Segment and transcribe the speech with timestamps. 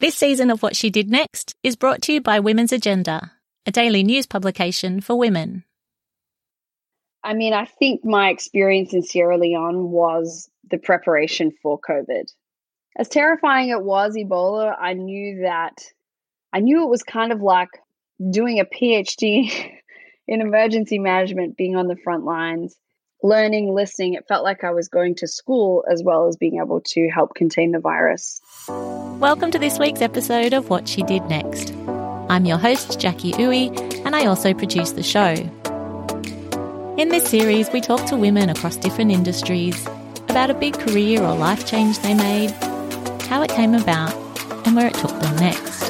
[0.00, 3.32] This season of What She Did Next is brought to you by Women's Agenda,
[3.66, 5.64] a daily news publication for women.
[7.24, 12.32] I mean, I think my experience in Sierra Leone was the preparation for COVID.
[12.96, 15.82] As terrifying it was, Ebola, I knew that
[16.52, 17.70] I knew it was kind of like
[18.30, 19.50] doing a PhD
[20.28, 22.76] in emergency management, being on the front lines,
[23.22, 24.14] learning, listening.
[24.14, 27.34] It felt like I was going to school as well as being able to help
[27.34, 28.40] contain the virus.
[28.68, 31.74] Welcome to this week's episode of What She Did Next.
[32.28, 35.34] I'm your host, Jackie Uwe, and I also produce the show.
[36.96, 39.84] In this series, we talk to women across different industries
[40.28, 42.50] about a big career or life change they made,
[43.22, 44.14] how it came about,
[44.64, 45.88] and where it took them next.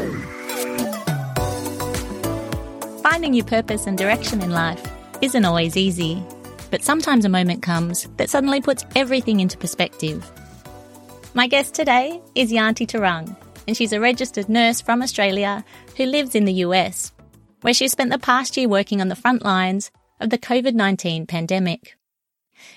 [3.02, 4.82] Finding your purpose and direction in life
[5.20, 6.22] isn't always easy,
[6.70, 10.30] but sometimes a moment comes that suddenly puts everything into perspective.
[11.34, 13.36] My guest today is Yanti Turang,
[13.66, 15.64] and she's a registered nurse from Australia
[15.96, 17.12] who lives in the US,
[17.60, 21.26] where she spent the past year working on the front lines of the COVID 19
[21.26, 21.96] pandemic.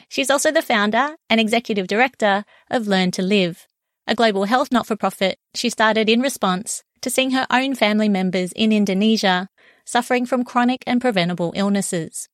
[0.10, 3.68] She's also the founder and executive director of Learn to Live,
[4.08, 8.10] a global health not for profit she started in response to seeing her own family
[8.10, 9.50] members in Indonesia
[9.86, 12.30] suffering from chronic and preventable illnesses.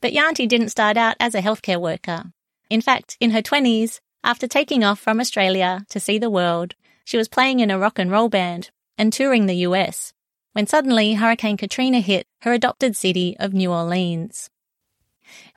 [0.00, 2.24] But Yanti didn't start out as a healthcare worker.
[2.70, 7.16] In fact, in her 20s, after taking off from Australia to see the world, she
[7.16, 10.12] was playing in a rock and roll band and touring the US
[10.52, 14.50] when suddenly Hurricane Katrina hit her adopted city of New Orleans.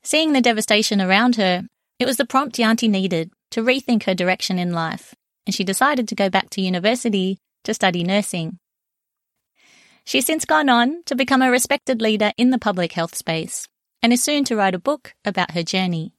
[0.02, 1.66] Seeing the devastation around her,
[1.98, 5.14] it was the prompt Yanti needed to rethink her direction in life,
[5.46, 8.58] and she decided to go back to university to study nursing.
[10.04, 13.68] She's since gone on to become a respected leader in the public health space
[14.02, 16.12] and is soon to write a book about her journey.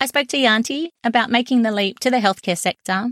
[0.00, 3.08] I spoke to Yanti about making the leap to the healthcare sector,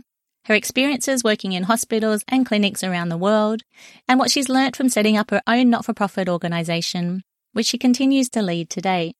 [0.46, 3.62] her experiences working in hospitals and clinics around the world,
[4.06, 7.78] and what she's learnt from setting up her own not for profit organisation, which she
[7.78, 9.14] continues to lead today.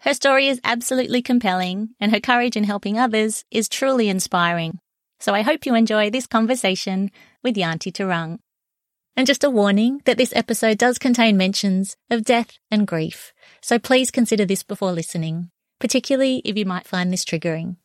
[0.00, 4.78] Her story is absolutely compelling, and her courage in helping others is truly inspiring.
[5.20, 7.10] So I hope you enjoy this conversation
[7.44, 8.40] with Yanti Turang.
[9.16, 13.78] And just a warning that this episode does contain mentions of death and grief, so
[13.78, 17.76] please consider this before listening, particularly if you might find this triggering.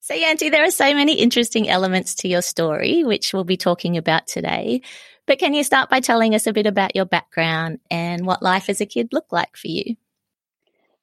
[0.00, 3.96] So, Yanti, there are so many interesting elements to your story, which we'll be talking
[3.96, 4.82] about today.
[5.26, 8.68] But can you start by telling us a bit about your background and what life
[8.68, 9.96] as a kid looked like for you?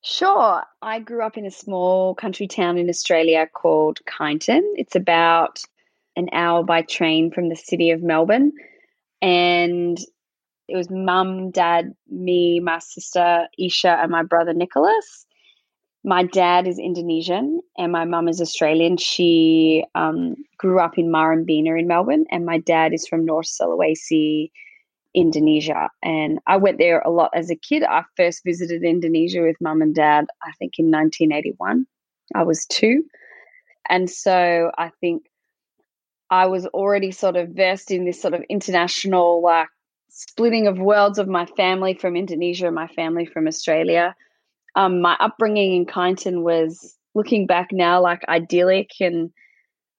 [0.02, 0.64] Sure.
[0.82, 4.62] I grew up in a small country town in Australia called Kyneton.
[4.76, 5.64] It's about
[6.16, 8.52] an hour by train from the city of Melbourne.
[9.22, 9.98] And
[10.68, 15.26] it was mum, dad, me, my sister Isha, and my brother Nicholas.
[16.06, 18.98] My dad is Indonesian and my mum is Australian.
[18.98, 24.52] She um, grew up in Murrumbeena in Melbourne, and my dad is from North Sulawesi,
[25.14, 25.90] Indonesia.
[26.02, 27.84] And I went there a lot as a kid.
[27.84, 31.86] I first visited Indonesia with mum and dad, I think in 1981.
[32.36, 33.04] I was two.
[33.90, 35.24] And so I think
[36.34, 39.68] I was already sort of versed in this sort of international like
[40.10, 44.16] splitting of worlds of my family from Indonesia and my family from Australia.
[44.76, 49.30] Um, my upbringing in Kyneton was looking back now like idyllic and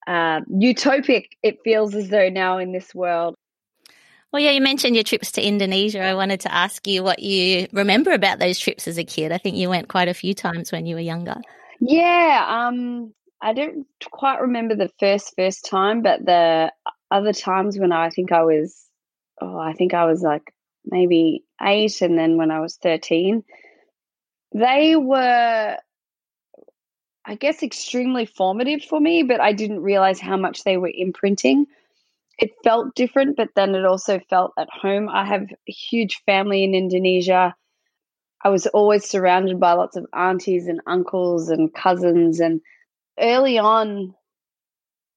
[0.08, 1.26] uh, utopic.
[1.44, 3.36] It feels as though now in this world.
[4.32, 6.00] Well, yeah, you mentioned your trips to Indonesia.
[6.00, 9.30] I wanted to ask you what you remember about those trips as a kid.
[9.30, 11.36] I think you went quite a few times when you were younger.
[11.78, 16.72] Yeah, um, I don't quite remember the first first time, but the
[17.10, 18.88] other times when I think I was,
[19.38, 20.54] oh, I think I was like
[20.86, 23.44] maybe eight, and then when I was thirteen,
[24.54, 25.76] they were,
[27.26, 29.24] I guess, extremely formative for me.
[29.24, 31.66] But I didn't realize how much they were imprinting.
[32.38, 35.10] It felt different, but then it also felt at home.
[35.10, 37.54] I have a huge family in Indonesia.
[38.42, 42.62] I was always surrounded by lots of aunties and uncles and cousins and
[43.18, 44.14] early on,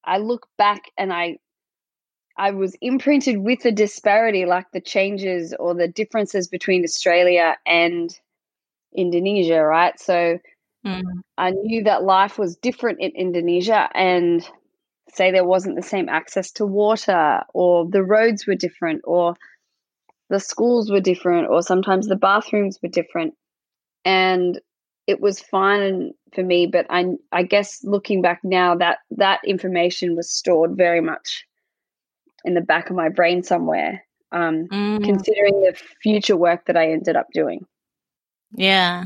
[0.04, 1.38] I look back and I
[2.38, 8.16] I was imprinted with the disparity, like the changes or the differences between Australia and
[8.96, 10.00] Indonesia, right?
[10.00, 10.38] So
[10.86, 11.04] mm.
[11.38, 14.48] I knew that life was different in Indonesia and
[15.14, 19.34] say there wasn't the same access to water or the roads were different or
[20.30, 23.34] the schools were different or sometimes the bathrooms were different.
[24.06, 24.60] And
[25.08, 30.16] it was fine for me, but I I guess looking back now that that information
[30.16, 31.46] was stored very much
[32.44, 34.04] in the back of my brain somewhere.
[34.32, 35.04] Um, mm.
[35.04, 37.66] Considering the future work that I ended up doing.
[38.52, 39.06] Yeah.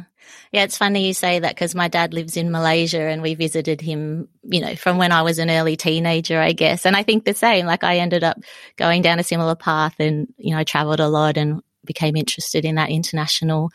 [0.51, 3.81] Yeah, it's funny you say that because my dad lives in Malaysia and we visited
[3.81, 6.85] him, you know, from when I was an early teenager, I guess.
[6.85, 8.37] And I think the same, like I ended up
[8.77, 12.75] going down a similar path and, you know, traveled a lot and became interested in
[12.75, 13.71] that international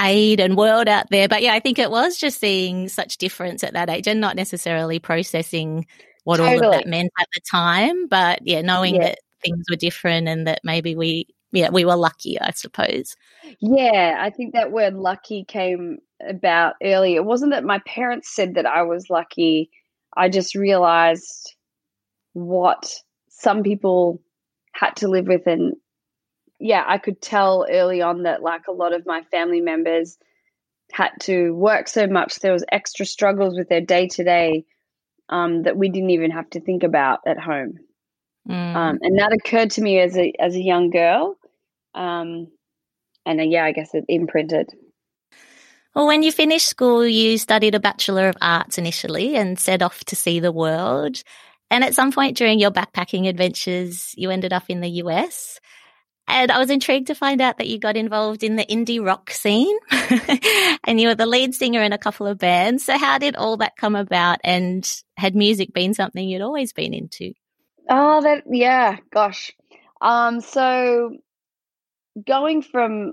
[0.00, 1.28] aid and world out there.
[1.28, 4.36] But yeah, I think it was just seeing such difference at that age and not
[4.36, 5.86] necessarily processing
[6.24, 6.58] what totally.
[6.58, 8.06] all of that meant at the time.
[8.08, 9.08] But yeah, knowing yeah.
[9.08, 13.14] that things were different and that maybe we yeah, we were lucky, I suppose.
[13.60, 15.98] Yeah, I think that word lucky came
[16.28, 17.14] about early.
[17.14, 19.70] It wasn't that my parents said that I was lucky.
[20.16, 21.54] I just realized
[22.32, 22.92] what
[23.28, 24.20] some people
[24.72, 25.74] had to live with and
[26.64, 30.16] yeah, I could tell early on that like a lot of my family members
[30.92, 34.64] had to work so much there was extra struggles with their day to day
[35.28, 37.74] that we didn't even have to think about at home.
[38.48, 38.74] Mm.
[38.74, 41.36] Um, and that occurred to me as a as a young girl,
[41.94, 42.48] um,
[43.26, 44.70] and uh, yeah, I guess it imprinted.
[45.94, 50.02] Well, when you finished school, you studied a Bachelor of Arts initially and set off
[50.04, 51.22] to see the world.
[51.70, 55.60] And at some point during your backpacking adventures, you ended up in the US.
[56.26, 59.30] And I was intrigued to find out that you got involved in the indie rock
[59.30, 59.76] scene
[60.84, 62.84] and you were the lead singer in a couple of bands.
[62.84, 66.94] So how did all that come about and had music been something you'd always been
[66.94, 67.34] into?
[67.90, 69.52] Oh, that, yeah, gosh.
[70.00, 71.16] Um, so
[72.26, 73.12] going from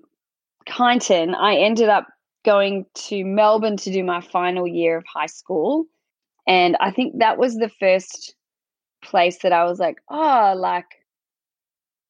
[0.65, 2.07] Kyneton, I ended up
[2.45, 5.85] going to Melbourne to do my final year of high school.
[6.47, 8.35] And I think that was the first
[9.03, 10.85] place that I was like, oh, like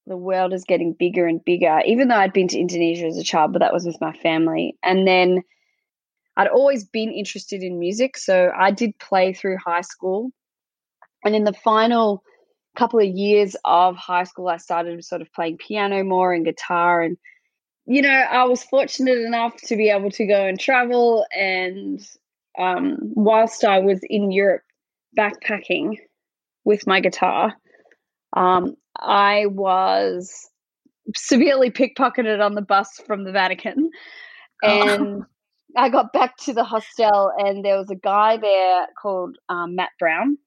[0.07, 3.23] the world is getting bigger and bigger, even though I'd been to Indonesia as a
[3.23, 4.75] child, but that was with my family.
[4.83, 5.43] And then
[6.37, 8.17] I'd always been interested in music.
[8.17, 10.31] So I did play through high school.
[11.23, 12.23] And in the final
[12.75, 17.01] couple of years of high school, I started sort of playing piano more and guitar.
[17.01, 17.17] And,
[17.85, 21.25] you know, I was fortunate enough to be able to go and travel.
[21.37, 22.01] And
[22.57, 24.63] um, whilst I was in Europe
[25.17, 25.97] backpacking
[26.63, 27.53] with my guitar,
[28.33, 30.49] um, I was
[31.15, 33.89] severely pickpocketed on the bus from the Vatican.
[34.63, 34.93] Oh.
[34.93, 35.23] And
[35.75, 39.91] I got back to the hostel, and there was a guy there called um, Matt
[39.99, 40.37] Brown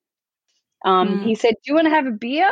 [0.84, 1.24] um, mm.
[1.24, 2.50] He said, Do you want to have a beer?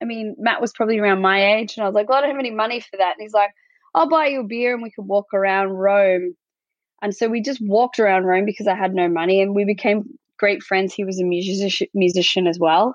[0.00, 1.76] I mean, Matt was probably around my age.
[1.76, 3.14] And I was like, well, I don't have any money for that.
[3.18, 3.50] And he's like,
[3.94, 6.36] I'll buy you a beer and we could walk around Rome.
[7.02, 10.04] And so we just walked around Rome because I had no money and we became
[10.38, 10.92] great friends.
[10.92, 12.94] He was a music- musician as well.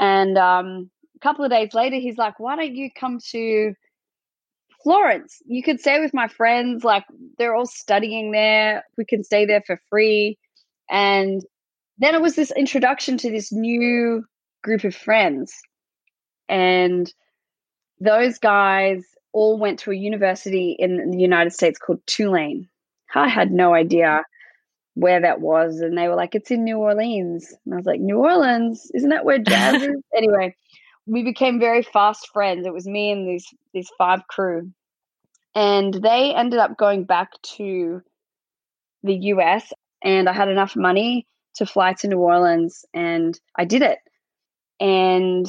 [0.00, 3.74] And um, a couple of days later, he's like, Why don't you come to
[4.82, 5.38] Florence?
[5.46, 6.84] You could stay with my friends.
[6.84, 7.04] Like,
[7.38, 8.84] they're all studying there.
[8.96, 10.38] We can stay there for free.
[10.90, 11.42] And
[11.98, 14.24] then it was this introduction to this new
[14.62, 15.52] group of friends.
[16.48, 17.12] And
[18.00, 22.68] those guys all went to a university in the United States called Tulane.
[23.14, 24.22] I had no idea
[24.94, 25.80] where that was.
[25.80, 27.52] And they were like, it's in New Orleans.
[27.64, 28.90] And I was like, New Orleans?
[28.94, 30.02] Isn't that where jazz is?
[30.16, 30.54] anyway,
[31.08, 32.66] we became very fast friends.
[32.66, 34.70] It was me and these these five crew.
[35.54, 38.02] And they ended up going back to
[39.02, 39.72] the US
[40.02, 43.98] and I had enough money to fly to New Orleans, and I did it.
[44.80, 45.46] And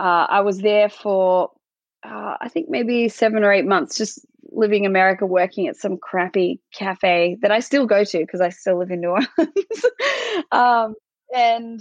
[0.00, 1.50] uh, I was there for,
[2.04, 6.60] uh, I think maybe seven or eight months, just living America, working at some crappy
[6.72, 9.08] cafe that I still go to because I still live in New
[9.38, 9.84] Orleans.
[10.50, 10.94] um,
[11.34, 11.80] and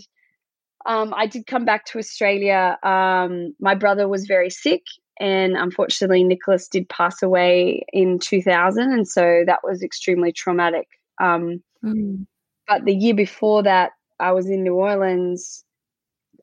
[0.86, 2.78] um, I did come back to Australia.
[2.84, 4.84] Um, my brother was very sick,
[5.20, 10.88] and unfortunately, Nicholas did pass away in 2000, and so that was extremely traumatic.
[11.22, 12.26] Um, mm.
[12.68, 15.64] But the year before that, I was in New Orleans.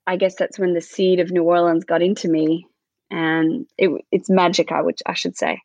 [0.06, 2.66] I guess that's when the seed of New Orleans got into me,
[3.10, 4.72] and it, it's magic.
[4.72, 5.60] I would I should say.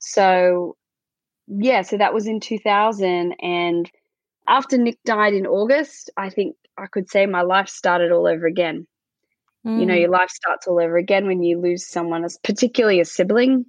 [0.00, 0.76] So,
[1.46, 1.82] yeah.
[1.82, 3.90] So that was in 2000, and
[4.48, 8.46] after Nick died in August, I think I could say my life started all over
[8.46, 8.86] again.
[9.66, 9.80] Mm.
[9.80, 10.00] You know, mm.
[10.00, 13.66] your life starts all over again when you lose someone, as particularly a sibling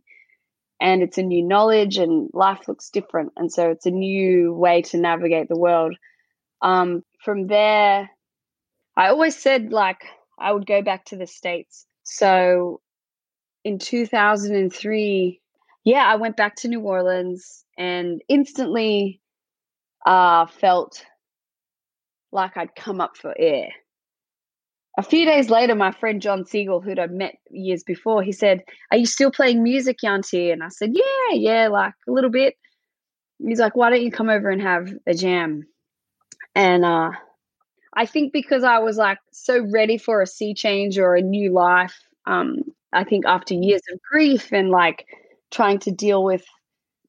[0.80, 4.82] and it's a new knowledge and life looks different and so it's a new way
[4.82, 5.94] to navigate the world
[6.62, 8.10] um, from there,
[8.96, 10.02] I always said like
[10.38, 11.86] I would go back to the States.
[12.04, 12.82] So
[13.64, 15.42] in 2003,
[15.86, 19.22] yeah, I went back to New Orleans and instantly
[20.06, 21.04] uh, felt
[22.32, 23.70] like I'd come up for air.
[24.98, 28.64] A few days later, my friend John Siegel, who'd I'd met years before, he said,
[28.92, 30.52] Are you still playing music, Yanti?
[30.52, 32.56] And I said, Yeah, yeah, like a little bit.
[33.40, 35.66] He's like, Why don't you come over and have a jam?
[36.56, 37.12] And uh,
[37.96, 41.54] I think because I was like so ready for a sea change or a new
[41.54, 41.96] life,
[42.26, 42.58] um,
[42.92, 45.06] I think after years of grief and like
[45.52, 46.44] trying to deal with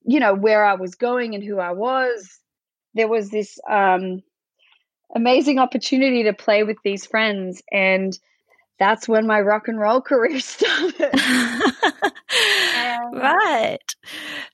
[0.04, 2.40] you know, where I was going and who I was,
[2.94, 4.22] there was this um,
[5.14, 7.62] amazing opportunity to play with these friends.
[7.70, 8.16] And
[8.78, 11.10] that's when my rock and roll career started.
[13.12, 13.78] right.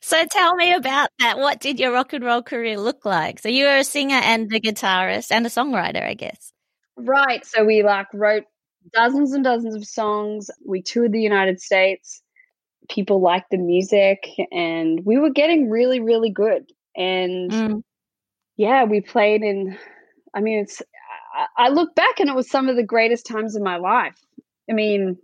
[0.01, 1.39] So tell me about that.
[1.39, 3.39] What did your rock and roll career look like?
[3.39, 6.53] So you were a singer and a guitarist and a songwriter, I guess.
[6.97, 7.45] Right.
[7.45, 8.45] So we like wrote
[8.93, 10.51] dozens and dozens of songs.
[10.65, 12.23] We toured the United States.
[12.89, 16.71] People liked the music and we were getting really, really good.
[16.97, 17.83] And mm.
[18.57, 19.77] yeah, we played in,
[20.37, 20.83] I mean, it's,
[21.57, 24.17] I look back and it was some of the greatest times of my life.
[24.71, 25.17] I mean,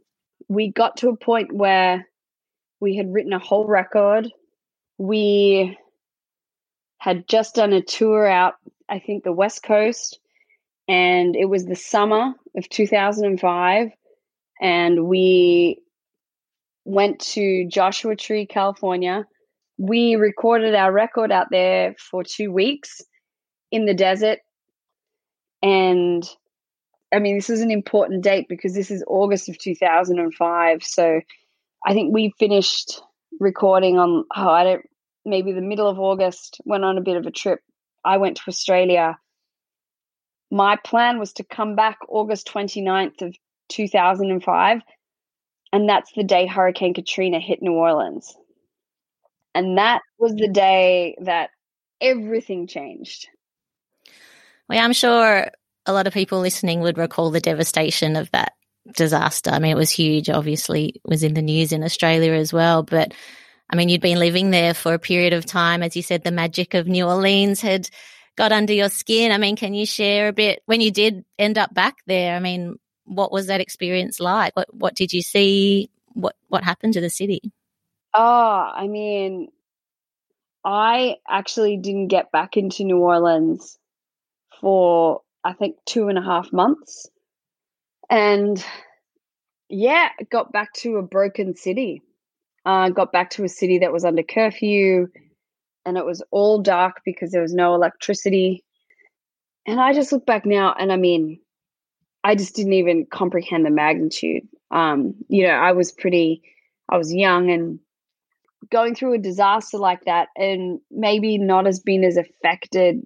[0.48, 2.08] we got to a point where
[2.80, 4.28] we had written a whole record.
[4.96, 5.78] We
[6.98, 8.54] had just done a tour out,
[8.88, 10.18] I think, the West Coast,
[10.88, 13.88] and it was the summer of 2005.
[14.60, 15.78] And we
[16.84, 19.26] went to Joshua Tree, California.
[19.78, 23.02] We recorded our record out there for two weeks
[23.70, 24.38] in the desert.
[25.62, 26.28] And
[27.12, 30.82] I mean, this is an important date because this is August of 2005.
[30.82, 31.20] So
[31.84, 33.00] I think we finished
[33.38, 34.86] recording on, oh, I don't,
[35.24, 37.60] maybe the middle of August, went on a bit of a trip.
[38.04, 39.18] I went to Australia.
[40.50, 43.36] My plan was to come back August 29th of
[43.68, 44.80] 2005.
[45.72, 48.34] And that's the day Hurricane Katrina hit New Orleans.
[49.54, 51.50] And that was the day that
[52.00, 53.28] everything changed.
[54.68, 55.50] Well, I'm sure
[55.86, 58.54] a lot of people listening would recall the devastation of that
[58.96, 59.50] disaster.
[59.50, 62.82] I mean, it was huge, obviously, it was in the news in Australia as well.
[62.82, 63.14] But
[63.70, 65.82] I mean, you'd been living there for a period of time.
[65.82, 67.88] As you said, the magic of New Orleans had
[68.36, 69.32] got under your skin.
[69.32, 72.36] I mean, can you share a bit when you did end up back there?
[72.36, 74.54] I mean, what was that experience like?
[74.56, 75.90] What what did you see?
[76.12, 77.40] What what happened to the city?
[78.14, 79.48] Oh, I mean,
[80.64, 83.78] I actually didn't get back into New Orleans
[84.62, 87.10] for I think two and a half months
[88.08, 88.64] and
[89.68, 92.02] yeah, got back to a broken city.
[92.64, 95.08] Uh, got back to a city that was under curfew
[95.84, 98.62] and it was all dark because there was no electricity.
[99.66, 101.40] And I just look back now and I mean,
[102.22, 104.46] I just didn't even comprehend the magnitude.
[104.70, 106.42] Um, you know, I was pretty,
[106.88, 107.80] I was young and
[108.70, 113.04] going through a disaster like that and maybe not as being as affected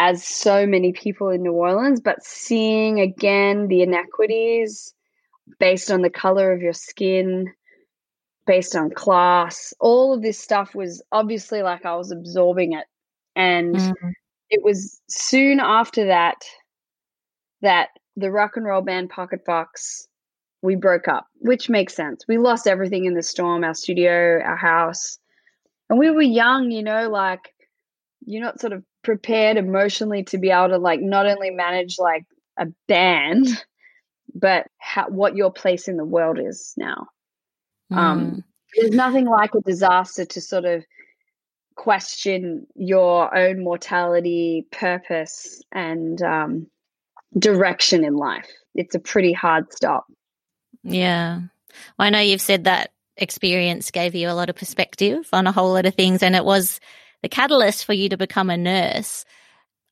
[0.00, 4.94] as so many people in New Orleans, but seeing again the inequities
[5.58, 7.52] based on the color of your skin,
[8.46, 12.86] based on class, all of this stuff was obviously like I was absorbing it.
[13.36, 14.08] And mm-hmm.
[14.48, 16.38] it was soon after that
[17.60, 20.08] that the rock and roll band Pocket Fox
[20.62, 22.24] we broke up, which makes sense.
[22.26, 25.18] We lost everything in the storm, our studio, our house.
[25.90, 27.54] And we were young, you know, like
[28.24, 32.24] you're not sort of prepared emotionally to be able to like not only manage like
[32.58, 33.46] a band
[34.34, 37.08] but how, what your place in the world is now.
[37.90, 37.96] Mm.
[37.96, 38.44] um
[38.76, 40.84] there's nothing like a disaster to sort of
[41.74, 46.66] question your own mortality purpose and um
[47.38, 48.48] direction in life.
[48.74, 50.04] It's a pretty hard stop.
[50.82, 51.40] Yeah.
[51.98, 55.52] Well, i know you've said that experience gave you a lot of perspective on a
[55.52, 56.80] whole lot of things and it was
[57.22, 59.24] the catalyst for you to become a nurse.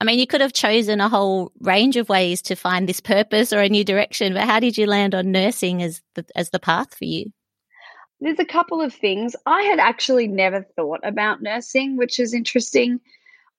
[0.01, 3.53] I mean, you could have chosen a whole range of ways to find this purpose
[3.53, 6.61] or a new direction, but how did you land on nursing as the, as the
[6.61, 7.33] path for you?
[8.21, 9.35] There's a couple of things.
[9.47, 13.01] I had actually never thought about nursing, which is interesting.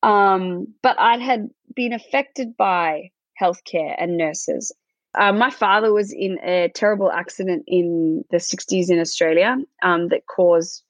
[0.04, 3.12] Um, but I had been affected by
[3.42, 4.74] healthcare and nurses.
[5.18, 10.28] Uh, my father was in a terrible accident in the 60s in Australia um, that
[10.28, 10.84] caused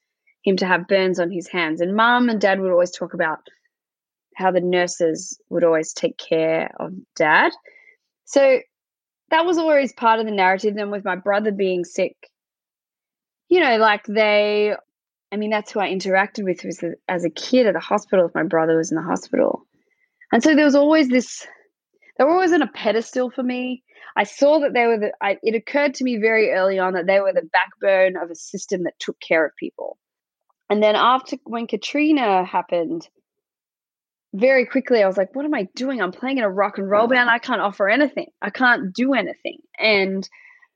[0.50, 1.82] him to have burns on his hands.
[1.82, 3.40] And mum and dad would always talk about
[4.36, 7.52] how the nurses would always take care of dad.
[8.26, 8.60] So
[9.30, 10.76] that was always part of the narrative.
[10.76, 12.16] Then with my brother being sick,
[13.50, 14.74] you know, like they,
[15.32, 18.36] I mean, that's who I interacted with was as a kid at the hospital if
[18.36, 19.66] my brother was in the hospital.
[20.32, 21.46] And so there was always this,
[22.18, 23.84] they were always on a pedestal for me.
[24.16, 27.08] I saw that they were the, I, it occurred to me very early on that
[27.08, 29.98] they were the backbone of a system that took care of people.
[30.70, 33.08] And then after when Katrina happened,
[34.34, 36.02] very quickly I was like, what am I doing?
[36.02, 37.30] I'm playing in a rock and roll band.
[37.30, 38.28] I can't offer anything.
[38.42, 39.58] I can't do anything.
[39.80, 40.28] And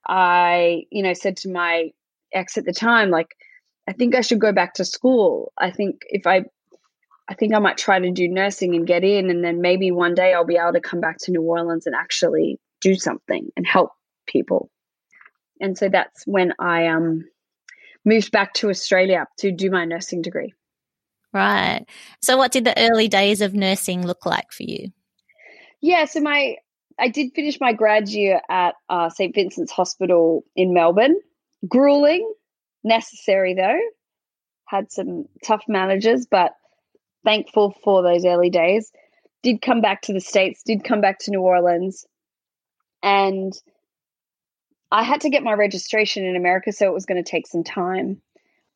[0.07, 1.91] I, you know, said to my
[2.33, 3.27] ex at the time, like,
[3.87, 5.51] I think I should go back to school.
[5.57, 6.45] I think if I
[7.27, 10.13] I think I might try to do nursing and get in and then maybe one
[10.13, 13.65] day I'll be able to come back to New Orleans and actually do something and
[13.65, 13.91] help
[14.27, 14.69] people.
[15.61, 17.25] And so that's when I um
[18.05, 20.53] moved back to Australia to do my nursing degree.
[21.33, 21.85] Right.
[22.21, 24.91] So, what did the early days of nursing look like for you?
[25.81, 26.57] Yeah, so my
[26.99, 31.19] I did finish my grad year at uh, St Vincent's Hospital in Melbourne.
[31.67, 32.31] Grueling,
[32.83, 33.79] necessary though.
[34.65, 36.53] Had some tough managers, but
[37.25, 38.91] thankful for those early days.
[39.41, 42.05] Did come back to the States, did come back to New Orleans,
[43.01, 43.53] and
[44.93, 47.63] I had to get my registration in America, so it was going to take some
[47.63, 48.21] time.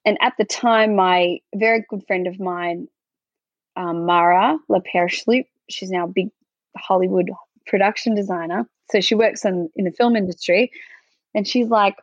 [0.03, 2.88] And at the time, my very good friend of mine,
[3.75, 6.29] um, Mara LaPerche she's now a big
[6.75, 7.29] Hollywood
[7.67, 8.67] production designer.
[8.89, 10.71] So she works in, in the film industry.
[11.36, 11.95] And she's like,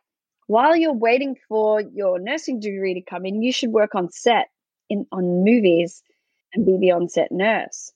[0.46, 4.46] while you're waiting for your nursing degree to come in, you should work on set
[4.88, 6.02] in on movies
[6.52, 7.90] and be the on-set nurse.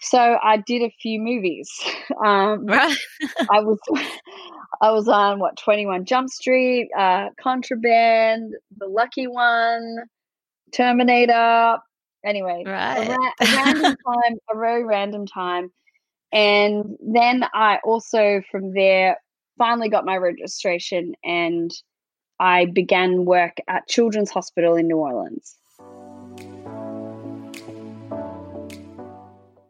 [0.00, 1.70] So I did a few movies.
[2.24, 2.66] Um.
[2.68, 3.78] I was
[4.80, 9.96] I was on what Twenty One Jump Street, uh, Contraband, The Lucky One,
[10.72, 11.78] Terminator.
[12.24, 13.06] Anyway, right.
[13.06, 15.70] a, ra- a random time, a very random time,
[16.32, 19.16] and then I also from there
[19.58, 21.70] finally got my registration and
[22.40, 25.56] I began work at Children's Hospital in New Orleans.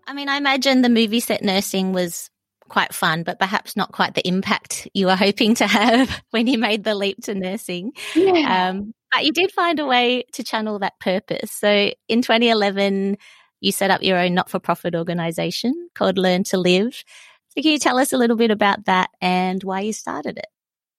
[0.06, 2.30] I mean, I imagine the movie set nursing was
[2.70, 6.56] quite fun, but perhaps not quite the impact you were hoping to have when you
[6.56, 7.92] made the leap to nursing.
[8.14, 8.70] Yeah.
[8.70, 11.50] Um, but you did find a way to channel that purpose.
[11.50, 13.18] So in 2011,
[13.60, 17.04] you set up your own not for profit organization called Learn to Live.
[17.48, 20.46] So can you tell us a little bit about that and why you started it?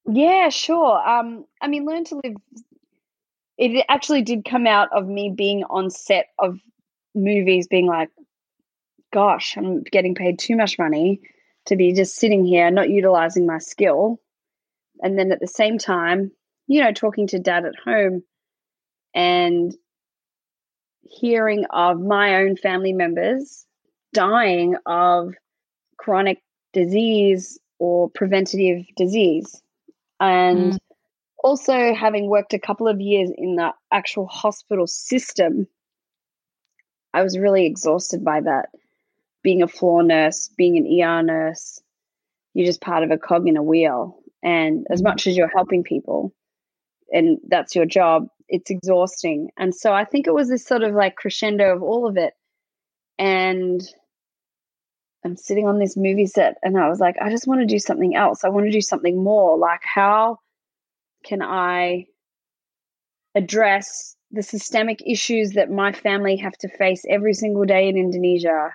[0.05, 1.07] Yeah, sure.
[1.07, 2.35] Um, I mean, Learn to Live,
[3.57, 6.59] it actually did come out of me being on set of
[7.15, 8.09] movies, being like,
[9.13, 11.21] gosh, I'm getting paid too much money
[11.67, 14.19] to be just sitting here, not utilizing my skill.
[15.01, 16.31] And then at the same time,
[16.67, 18.23] you know, talking to dad at home
[19.13, 19.73] and
[21.01, 23.65] hearing of my own family members
[24.13, 25.33] dying of
[25.97, 26.41] chronic
[26.73, 29.61] disease or preventative disease.
[30.19, 30.77] And mm.
[31.43, 35.67] also having worked a couple of years in the actual hospital system,
[37.13, 38.69] I was really exhausted by that
[39.43, 41.81] being a floor nurse, being an ER nurse,
[42.53, 44.17] you're just part of a cog in a wheel.
[44.43, 45.09] And as mm-hmm.
[45.09, 46.33] much as you're helping people
[47.11, 49.49] and that's your job, it's exhausting.
[49.57, 52.33] And so I think it was this sort of like crescendo of all of it.
[53.17, 53.81] And
[55.23, 57.79] I'm sitting on this movie set and I was like, I just want to do
[57.79, 58.43] something else.
[58.43, 59.57] I want to do something more.
[59.57, 60.37] Like, how
[61.23, 62.07] can I
[63.35, 68.71] address the systemic issues that my family have to face every single day in Indonesia?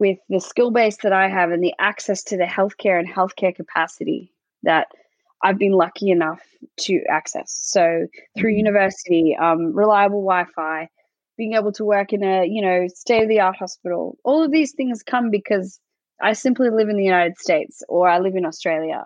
[0.00, 3.54] With the skill base that I have and the access to the healthcare and healthcare
[3.54, 4.88] capacity that
[5.42, 6.40] I've been lucky enough
[6.80, 7.52] to access.
[7.52, 8.58] So through mm-hmm.
[8.58, 10.88] university, um, reliable Wi-Fi,
[11.36, 14.52] being able to work in a you know state of the art hospital, all of
[14.52, 15.80] these things come because
[16.22, 19.04] I simply live in the United States or I live in Australia.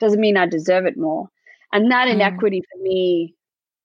[0.00, 1.28] Doesn't mean I deserve it more.
[1.72, 2.14] And that mm.
[2.14, 3.34] inequity for me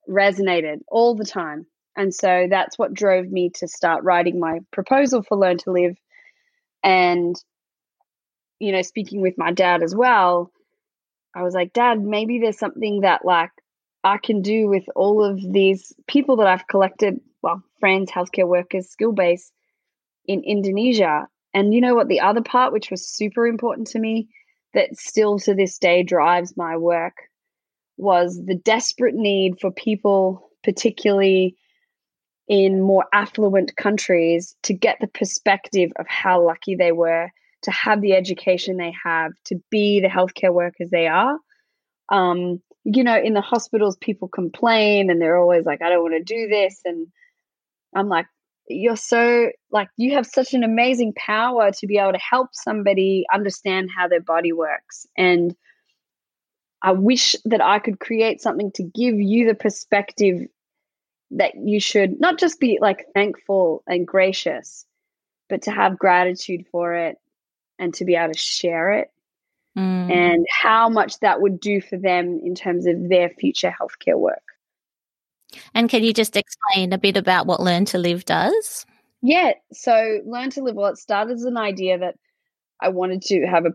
[0.08, 1.66] resonated all the time.
[1.98, 5.98] And so that's what drove me to start writing my proposal for Learn to Live
[6.84, 7.36] and,
[8.60, 10.52] you know, speaking with my dad as well,
[11.36, 13.52] I was like, Dad, maybe there's something that like
[14.04, 18.90] I can do with all of these people that I've collected, well, friends, healthcare workers,
[18.90, 19.52] skill base
[20.26, 21.28] in Indonesia.
[21.54, 22.08] And you know what?
[22.08, 24.30] The other part, which was super important to me,
[24.74, 27.16] that still to this day drives my work,
[27.98, 31.56] was the desperate need for people, particularly
[32.50, 37.30] in more affluent countries to get the perspective of how lucky they were
[37.62, 41.38] to have the education they have, to be the healthcare workers they are.
[42.10, 46.16] Um, you know, in the hospitals, people complain and they're always like, I don't want
[46.16, 46.80] to do this.
[46.86, 47.08] And
[47.96, 48.26] I'm like,
[48.68, 53.26] you're so, like, you have such an amazing power to be able to help somebody
[53.34, 55.06] understand how their body works.
[55.18, 55.56] And
[56.82, 60.48] I wish that I could create something to give you the perspective
[61.32, 64.86] that you should not just be like thankful and gracious,
[65.48, 67.18] but to have gratitude for it
[67.78, 69.12] and to be able to share it
[69.78, 70.12] mm.
[70.12, 74.44] and how much that would do for them in terms of their future healthcare work.
[75.74, 78.86] And can you just explain a bit about what Learn to Live does?
[79.22, 82.16] Yeah, so Learn to Live, well, it started as an idea that
[82.82, 83.72] I wanted to have a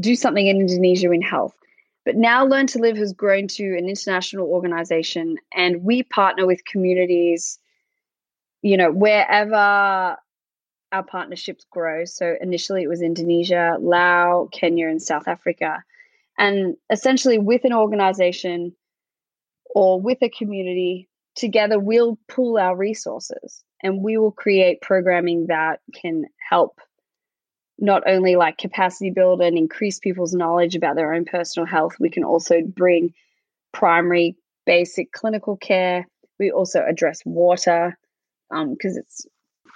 [0.00, 1.54] do something in Indonesia in health.
[2.04, 6.64] But now Learn to Live has grown to an international organization and we partner with
[6.64, 7.58] communities,
[8.60, 10.16] you know, wherever
[10.92, 12.04] our partnerships grow.
[12.04, 15.82] So initially it was Indonesia, Laos, Kenya, and South Africa.
[16.38, 18.74] And essentially with an organization
[19.74, 25.80] or with a community, together we'll pool our resources and we will create programming that
[25.94, 26.80] can help
[27.78, 32.10] not only like capacity build and increase people's knowledge about their own personal health, we
[32.10, 33.12] can also bring
[33.72, 36.06] primary basic clinical care.
[36.38, 37.98] We also address water
[38.50, 39.26] because um, it's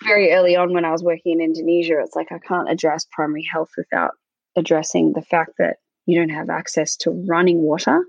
[0.02, 2.00] very early on when I was working in Indonesia.
[2.00, 4.12] It's like I can't address primary health without
[4.56, 8.04] addressing the fact that you don't have access to running water.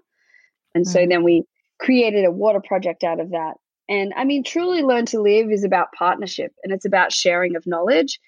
[0.76, 0.88] And mm.
[0.88, 1.45] so then we
[1.80, 3.56] created a water project out of that.
[3.89, 7.65] And I mean, truly learn to live is about partnership and it's about sharing of
[7.65, 8.19] knowledge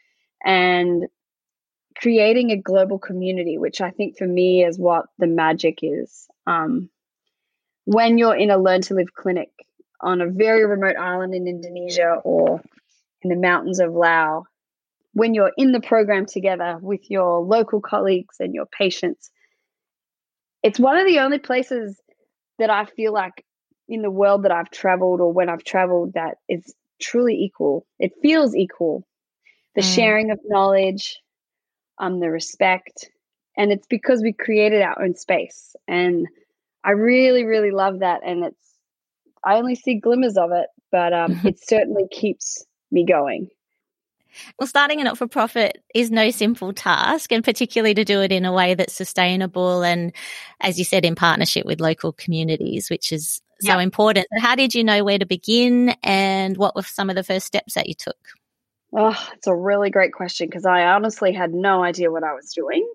[0.45, 1.06] and
[1.97, 6.28] creating a global community, which I think for me is what the magic is.
[6.47, 6.89] Um,
[7.86, 9.49] when you're in a learn to live clinic
[10.02, 12.62] on a very remote island in Indonesia or
[13.21, 14.45] in the mountains of Laos,
[15.13, 19.32] when you're in the program together with your local colleagues and your patients,
[20.63, 21.99] it's one of the only places
[22.60, 23.43] that I feel like
[23.88, 27.86] in the world that I've traveled or when I've traveled that is truly equal.
[27.97, 29.06] It feels equal.
[29.75, 29.95] The mm.
[29.95, 31.19] sharing of knowledge,
[31.99, 33.09] um, the respect,
[33.57, 35.75] and it's because we created our own space.
[35.88, 36.27] And
[36.83, 38.21] I really, really love that.
[38.25, 38.69] And it's
[39.43, 43.49] I only see glimmers of it, but um, it certainly keeps me going.
[44.59, 48.31] Well, starting a not for profit is no simple task, and particularly to do it
[48.31, 50.13] in a way that's sustainable and,
[50.62, 53.79] as you said, in partnership with local communities, which is so yep.
[53.79, 54.27] important.
[54.39, 57.73] How did you know where to begin, and what were some of the first steps
[57.73, 58.17] that you took?
[58.91, 62.52] Oh, it's a really great question because I honestly had no idea what I was
[62.54, 62.88] doing.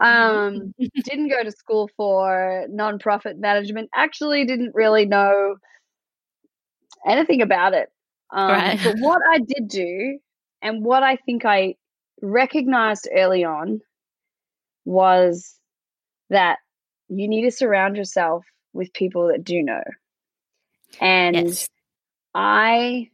[0.00, 3.90] Um, didn't go to school for nonprofit management.
[3.94, 5.56] Actually, didn't really know
[7.06, 7.88] anything about it.
[8.30, 8.80] Um, right.
[8.82, 10.18] But what I did do
[10.62, 11.76] and what I think I
[12.22, 13.80] recognized early on
[14.84, 15.58] was
[16.30, 16.58] that
[17.08, 19.82] you need to surround yourself with people that do know.
[21.00, 21.68] And yes.
[22.34, 23.10] I,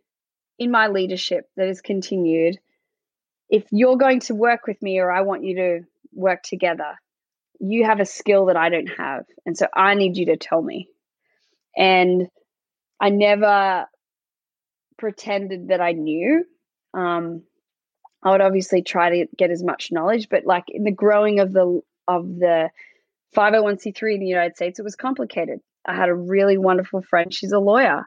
[0.60, 2.58] in my leadership that has continued,
[3.48, 5.80] if you're going to work with me or I want you to
[6.12, 7.00] work together,
[7.58, 9.24] you have a skill that I don't have.
[9.46, 10.88] And so I need you to tell me.
[11.76, 12.28] And
[13.00, 13.86] I never
[14.98, 16.44] pretended that I knew.
[16.92, 17.42] Um,
[18.22, 21.52] I would obviously try to get as much knowledge, but like in the growing of
[21.54, 22.68] the of the
[23.34, 25.60] 501c3 in the United States, it was complicated.
[25.86, 27.32] I had a really wonderful friend.
[27.32, 28.06] She's a lawyer.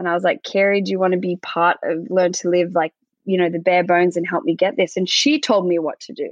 [0.00, 2.72] And I was like, Carrie, do you want to be part of Learn to Live,
[2.74, 2.94] like,
[3.26, 4.96] you know, the bare bones and help me get this?
[4.96, 6.30] And she told me what to do.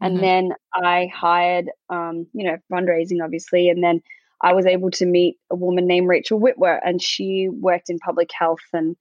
[0.00, 0.22] And mm-hmm.
[0.22, 3.68] then I hired, um, you know, fundraising, obviously.
[3.68, 4.00] And then
[4.40, 8.30] I was able to meet a woman named Rachel Whitwer, and she worked in public
[8.32, 8.96] health and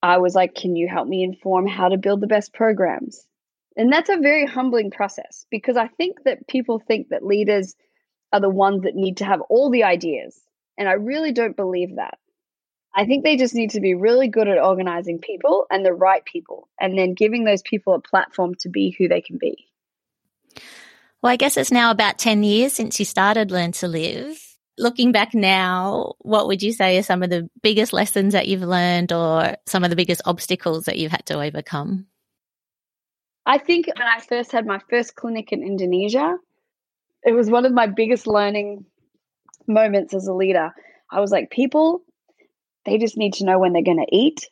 [0.00, 3.26] I was like, can you help me inform how to build the best programs?
[3.76, 7.74] And that's a very humbling process because I think that people think that leaders
[8.32, 10.40] are the ones that need to have all the ideas.
[10.78, 12.18] And I really don't believe that.
[12.96, 16.24] I think they just need to be really good at organizing people and the right
[16.24, 19.66] people and then giving those people a platform to be who they can be.
[21.22, 24.46] Well, I guess it's now about 10 years since you started Learn to Live
[24.78, 28.62] looking back now, what would you say are some of the biggest lessons that you've
[28.62, 32.06] learned or some of the biggest obstacles that you've had to overcome?
[33.44, 36.36] I think when I first had my first clinic in Indonesia,
[37.22, 38.84] it was one of my biggest learning
[39.66, 40.72] moments as a leader.
[41.10, 42.02] I was like, people,
[42.86, 44.48] they just need to know when they're going to eat.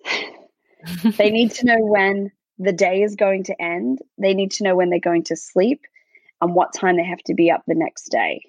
[1.17, 4.01] they need to know when the day is going to end.
[4.19, 5.83] They need to know when they're going to sleep
[6.41, 8.43] and what time they have to be up the next day.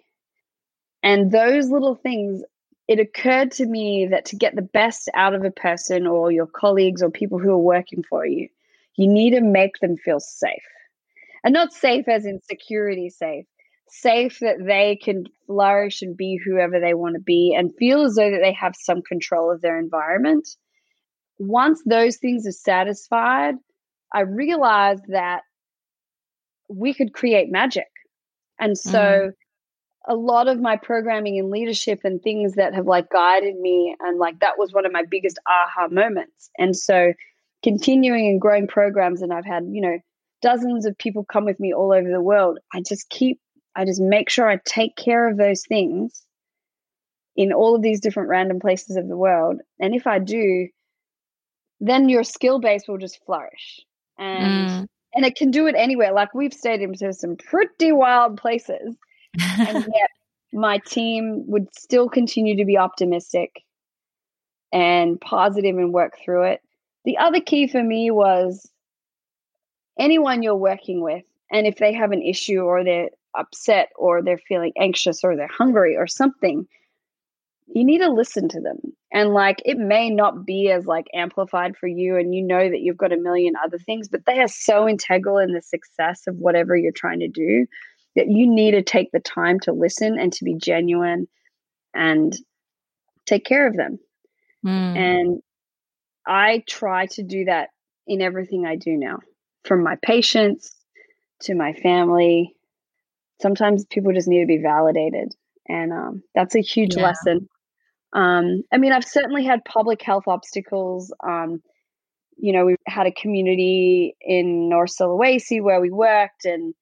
[1.04, 2.44] And those little things,
[2.88, 6.48] it occurred to me that to get the best out of a person or your
[6.48, 8.50] colleagues or people who are working for you,
[8.96, 10.64] you need to make them feel safe.
[11.44, 13.46] And not safe as in security safe,
[13.88, 18.16] safe that they can flourish and be whoever they want to be and feel as
[18.16, 20.48] though that they have some control of their environment.
[21.38, 23.56] Once those things are satisfied,
[24.14, 25.42] I realized that
[26.70, 27.88] we could create magic.
[28.60, 29.32] And so mm
[30.08, 34.20] a lot of my programming and leadership and things that have like guided me and
[34.20, 37.14] like that was one of my biggest aha moments and so
[37.64, 39.98] continuing and growing programs and i've had you know
[40.42, 43.40] dozens of people come with me all over the world i just keep
[43.76, 46.24] i just make sure i take care of those things
[47.36, 50.68] in all of these different random places of the world and if i do
[51.80, 53.82] then your skill base will just flourish
[54.18, 54.88] and mm.
[55.14, 58.96] and it can do it anywhere like we've stayed into some pretty wild places
[59.40, 60.10] and yet
[60.56, 63.62] my team would still continue to be optimistic
[64.72, 66.62] and positive and work through it.
[67.04, 68.70] The other key for me was
[70.00, 74.38] anyone you're working with, and if they have an issue or they're upset or they're
[74.38, 76.68] feeling anxious or they're hungry or something,
[77.68, 78.78] you need to listen to them
[79.12, 82.82] and like it may not be as like amplified for you and you know that
[82.82, 86.36] you've got a million other things but they are so integral in the success of
[86.36, 87.66] whatever you're trying to do
[88.16, 91.28] that you need to take the time to listen and to be genuine
[91.94, 92.38] and
[93.26, 93.98] take care of them
[94.66, 94.70] mm.
[94.70, 95.42] and
[96.28, 97.70] i try to do that
[98.08, 99.20] in everything i do now
[99.64, 100.76] from my patients
[101.42, 102.55] to my family
[103.42, 105.36] sometimes people just need to be validated
[105.68, 107.04] and um, that's a huge yeah.
[107.04, 107.48] lesson
[108.16, 111.14] um, I mean, I've certainly had public health obstacles.
[111.22, 111.62] Um,
[112.38, 116.74] you know, we had a community in North Sulawesi where we worked, and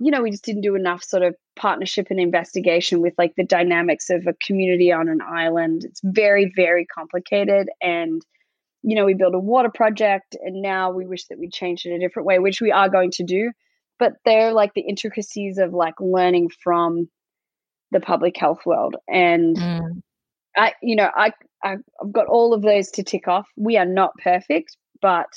[0.00, 3.44] you know, we just didn't do enough sort of partnership and investigation with like the
[3.44, 5.84] dynamics of a community on an island.
[5.84, 8.20] It's very, very complicated, and
[8.82, 11.94] you know, we built a water project, and now we wish that we changed it
[11.94, 13.52] a different way, which we are going to do.
[14.00, 17.08] But they're like the intricacies of like learning from
[17.92, 19.56] the public health world and.
[19.56, 20.02] Mm
[20.56, 21.32] I, you know, I,
[21.62, 21.82] I've
[22.12, 23.48] got all of those to tick off.
[23.56, 25.28] We are not perfect, but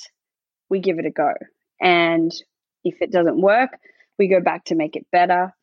[0.70, 1.34] we give it a go.
[1.80, 2.32] And
[2.84, 3.72] if it doesn't work,
[4.18, 5.54] we go back to make it better.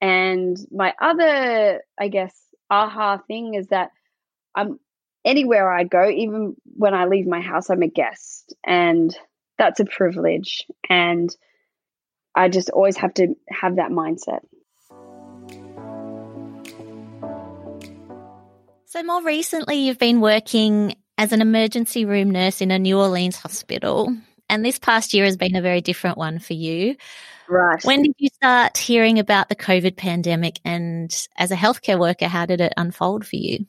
[0.00, 2.36] And my other, I guess,
[2.70, 3.90] aha thing is that
[4.54, 4.78] I'm
[5.24, 8.54] anywhere I go, even when I leave my house, I'm a guest.
[8.64, 9.16] And
[9.58, 10.66] that's a privilege.
[10.88, 11.34] And
[12.34, 14.40] I just always have to have that mindset.
[18.86, 23.36] So, more recently, you've been working as an emergency room nurse in a New Orleans
[23.36, 24.14] hospital.
[24.48, 26.96] And this past year has been a very different one for you.
[27.48, 27.82] Right.
[27.84, 30.58] When did you start hearing about the COVID pandemic?
[30.64, 33.66] And as a healthcare worker, how did it unfold for you?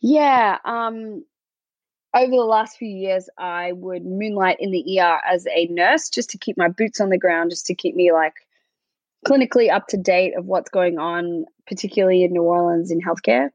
[0.00, 0.58] Yeah.
[0.64, 1.24] Um,
[2.14, 6.30] over the last few years, I would moonlight in the ER as a nurse just
[6.30, 8.34] to keep my boots on the ground, just to keep me like
[9.26, 13.50] clinically up to date of what's going on, particularly in New Orleans in healthcare.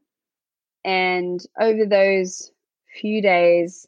[0.83, 2.51] And over those
[2.99, 3.87] few days,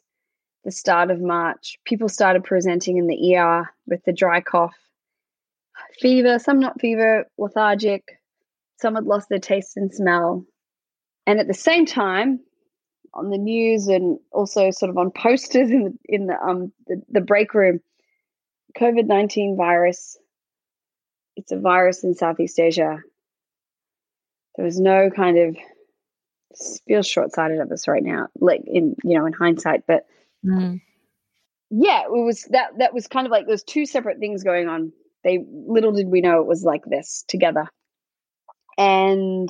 [0.64, 4.76] the start of March, people started presenting in the ER with the dry cough,
[5.98, 8.04] fever, some not fever, lethargic,
[8.78, 10.44] some had lost their taste and smell.
[11.26, 12.40] And at the same time,
[13.14, 17.02] on the news and also sort of on posters in the in the um the,
[17.08, 17.80] the break room,
[18.76, 20.16] COVID nineteen virus.
[21.36, 22.98] It's a virus in Southeast Asia.
[24.56, 25.56] There was no kind of
[26.86, 29.84] feels short sighted of us right now, like in you know in hindsight.
[29.86, 30.06] But
[30.44, 30.80] mm.
[31.70, 34.92] yeah, it was that that was kind of like those two separate things going on.
[35.24, 37.66] They little did we know it was like this together,
[38.78, 39.48] and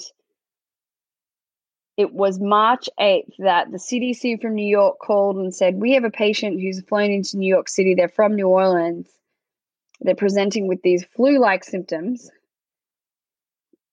[2.01, 6.05] it was March 8th that the CDC from New York called and said, We have
[6.05, 7.95] a patient who's flown into New York City.
[7.95, 9.09] They're from New Orleans.
[10.01, 12.31] They're presenting with these flu like symptoms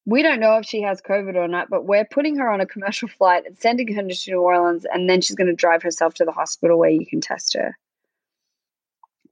[0.07, 2.65] we don't know if she has COVID or not, but we're putting her on a
[2.65, 6.13] commercial flight and sending her to New Orleans, and then she's going to drive herself
[6.15, 7.77] to the hospital where you can test her.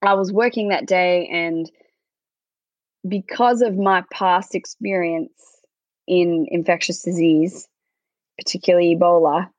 [0.01, 1.71] I was working that day, and
[3.07, 5.31] because of my past experience
[6.07, 7.67] in infectious disease,
[8.37, 9.49] particularly Ebola,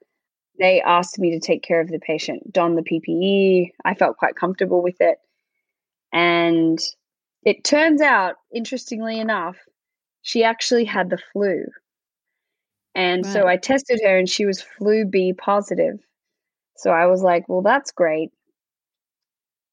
[0.58, 3.72] they asked me to take care of the patient, don the PPE.
[3.84, 5.18] I felt quite comfortable with it.
[6.12, 6.78] And
[7.44, 9.56] it turns out, interestingly enough,
[10.22, 11.64] she actually had the flu.
[12.94, 13.32] And right.
[13.32, 15.98] so I tested her and she was flu B positive.
[16.76, 18.30] So I was like, well, that's great.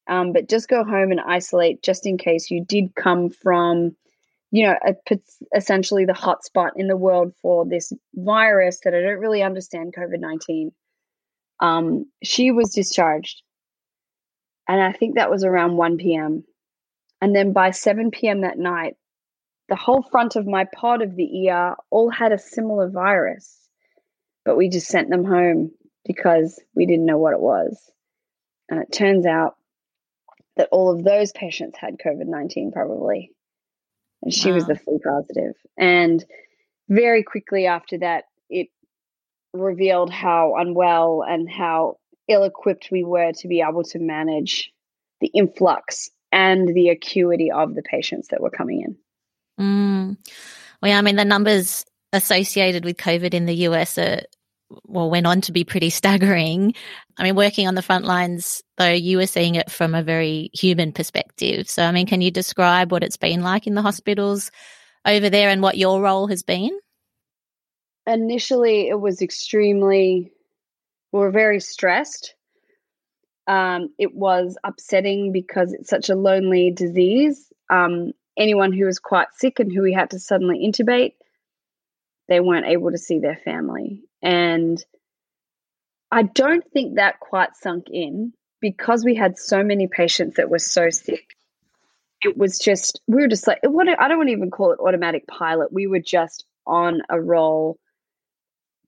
[0.07, 3.95] Um, but just go home and isolate just in case you did come from,
[4.53, 4.75] you know,
[5.55, 10.19] essentially the hotspot in the world for this virus that I don't really understand COVID
[10.19, 10.71] 19.
[11.59, 13.41] Um, she was discharged.
[14.67, 16.43] And I think that was around 1 p.m.
[17.19, 18.41] And then by 7 p.m.
[18.41, 18.93] that night,
[19.69, 23.57] the whole front of my pod of the ER all had a similar virus,
[24.45, 25.71] but we just sent them home
[26.05, 27.81] because we didn't know what it was.
[28.69, 29.55] And it turns out
[30.57, 33.32] that all of those patients had COVID 19 probably.
[34.23, 34.55] And she wow.
[34.55, 35.55] was the flu positive.
[35.77, 36.23] And
[36.89, 38.69] very quickly after that, it
[39.53, 44.71] revealed how unwell and how ill equipped we were to be able to manage
[45.19, 48.97] the influx and the acuity of the patients that were coming in.
[49.59, 50.17] Mm.
[50.81, 54.21] Well, yeah, I mean, the numbers associated with COVID in the US are,
[54.85, 56.73] well, went on to be pretty staggering.
[57.17, 60.49] I mean, working on the front lines, though, you were seeing it from a very
[60.53, 61.69] human perspective.
[61.69, 64.51] So, I mean, can you describe what it's been like in the hospitals
[65.05, 66.77] over there and what your role has been?
[68.05, 70.31] Initially, it was extremely,
[71.11, 72.35] we were very stressed.
[73.47, 77.51] Um, it was upsetting because it's such a lonely disease.
[77.69, 81.13] Um, anyone who was quite sick and who we had to suddenly intubate,
[82.27, 84.01] they weren't able to see their family.
[84.23, 84.83] And
[86.09, 90.59] I don't think that quite sunk in because we had so many patients that were
[90.59, 91.35] so sick.
[92.23, 94.79] It was just, we were just like, what, I don't want to even call it
[94.79, 95.73] automatic pilot.
[95.73, 97.77] We were just on a roll,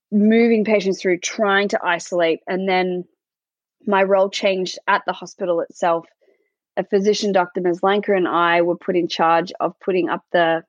[0.10, 2.40] moving patients through, trying to isolate.
[2.48, 3.04] And then
[3.86, 6.06] my role changed at the hospital itself.
[6.78, 7.62] A physician, Dr.
[7.62, 10.64] Maslanka, and I were put in charge of putting up the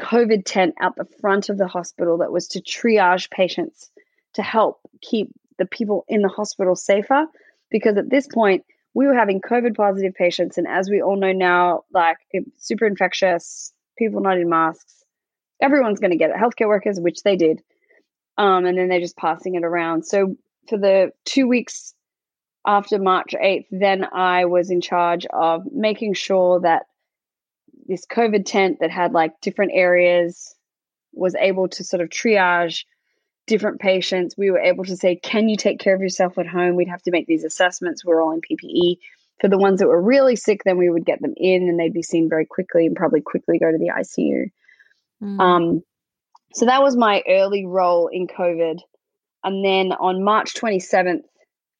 [0.00, 3.90] COVID tent out the front of the hospital that was to triage patients
[4.34, 7.26] to help keep the people in the hospital safer.
[7.70, 10.58] Because at this point, we were having COVID positive patients.
[10.58, 12.16] And as we all know now, like
[12.58, 15.04] super infectious, people not in masks,
[15.60, 16.36] everyone's going to get it.
[16.36, 17.62] Healthcare workers, which they did.
[18.36, 20.04] Um, and then they're just passing it around.
[20.04, 20.36] So
[20.68, 21.94] for the two weeks
[22.66, 26.86] after March 8th, then I was in charge of making sure that
[27.88, 30.54] this COVID tent that had like different areas
[31.12, 32.84] was able to sort of triage
[33.46, 34.36] different patients.
[34.36, 36.76] We were able to say, Can you take care of yourself at home?
[36.76, 38.04] We'd have to make these assessments.
[38.04, 38.98] We're all in PPE.
[39.40, 41.92] For the ones that were really sick, then we would get them in and they'd
[41.92, 44.50] be seen very quickly and probably quickly go to the ICU.
[45.22, 45.40] Mm.
[45.40, 45.82] Um,
[46.54, 48.80] so that was my early role in COVID.
[49.44, 51.22] And then on March 27th,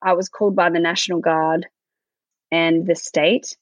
[0.00, 1.66] I was called by the National Guard
[2.52, 3.56] and the state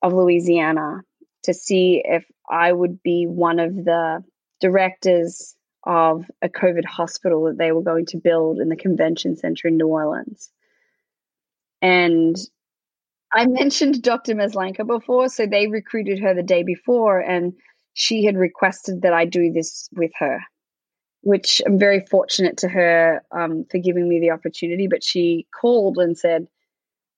[0.00, 1.02] of Louisiana
[1.44, 4.22] to see if I would be one of the
[4.60, 9.68] directors of a COVID hospital that they were going to build in the convention center
[9.68, 10.50] in New Orleans.
[11.80, 12.36] And
[13.32, 14.34] I mentioned Dr.
[14.34, 17.52] Maslanka before, so they recruited her the day before, and
[17.94, 20.40] she had requested that I do this with her
[21.22, 24.86] which I'm very fortunate to her um, for giving me the opportunity.
[24.88, 26.46] But she called and said,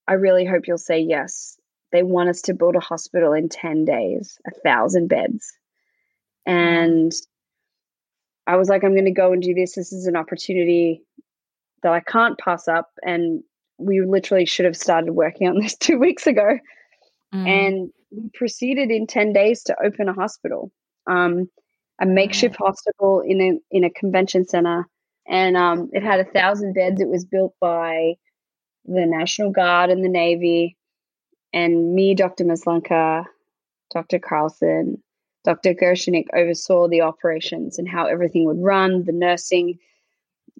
[0.08, 1.56] I really hope you'll say yes.
[1.92, 5.52] They want us to build a hospital in 10 days, a thousand beds.
[6.46, 7.12] And
[8.46, 9.74] I was like, I'm going to go and do this.
[9.74, 11.02] This is an opportunity
[11.82, 12.90] that I can't pass up.
[13.02, 13.42] And
[13.78, 16.58] we literally should have started working on this two weeks ago.
[17.34, 17.48] Mm.
[17.48, 20.70] And we proceeded in 10 days to open a hospital.
[21.08, 21.48] Um,
[22.00, 24.86] a makeshift hospital in a in a convention center,
[25.28, 27.00] and um, it had a thousand beds.
[27.00, 28.14] It was built by
[28.86, 30.76] the National Guard and the Navy,
[31.52, 32.44] and me, Dr.
[32.44, 33.24] Maslanka,
[33.92, 34.18] Dr.
[34.18, 35.02] Carlson,
[35.44, 35.74] Dr.
[35.74, 39.78] Gershonik oversaw the operations and how everything would run, the nursing,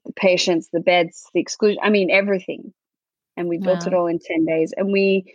[0.05, 1.81] the patients, the beds, the exclusion.
[1.83, 2.73] I mean, everything.
[3.37, 3.87] And we built wow.
[3.87, 4.73] it all in 10 days.
[4.77, 5.33] And we,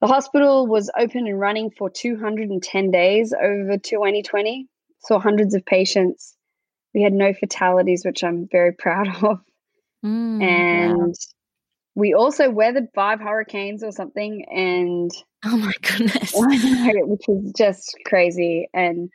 [0.00, 4.68] the hospital was open and running for 210 days over 2020
[5.00, 6.36] saw hundreds of patients.
[6.94, 9.40] We had no fatalities, which I'm very proud of.
[10.04, 11.14] Mm, and
[11.98, 14.44] we also weathered five hurricanes or something.
[14.48, 15.10] And
[15.44, 18.68] oh my goodness, which is just crazy.
[18.72, 19.10] And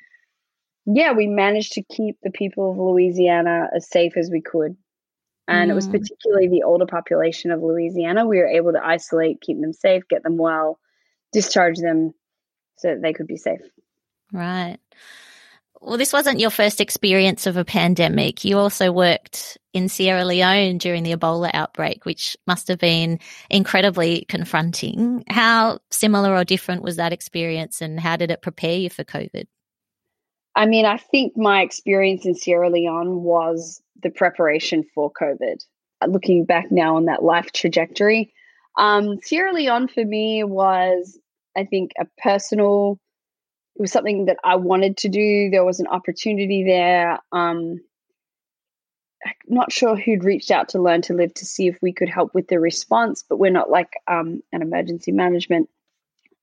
[0.85, 4.75] yeah, we managed to keep the people of Louisiana as safe as we could.
[5.47, 5.71] And mm.
[5.71, 5.91] it was mm.
[5.91, 8.25] particularly the older population of Louisiana.
[8.25, 10.77] We were able to isolate, keep them safe, get them well,
[11.31, 12.13] discharge them
[12.79, 13.61] so that they could be safe.
[14.33, 14.77] Right.
[15.85, 18.45] Well, this wasn't your first experience of a pandemic.
[18.45, 23.19] You also worked in Sierra Leone during the Ebola outbreak, which must have been
[23.49, 25.25] incredibly confronting.
[25.27, 29.43] How similar or different was that experience and how did it prepare you for COVID?
[30.55, 35.65] I mean, I think my experience in Sierra Leone was the preparation for COVID.
[36.07, 38.33] Looking back now on that life trajectory,
[38.77, 41.19] um, Sierra Leone for me was,
[41.57, 42.99] I think, a personal
[43.75, 45.49] it was something that I wanted to do.
[45.49, 47.19] There was an opportunity there.
[47.31, 47.81] Um,
[49.47, 52.33] not sure who'd reached out to Learn to Live to see if we could help
[52.33, 55.69] with the response, but we're not like um, an emergency management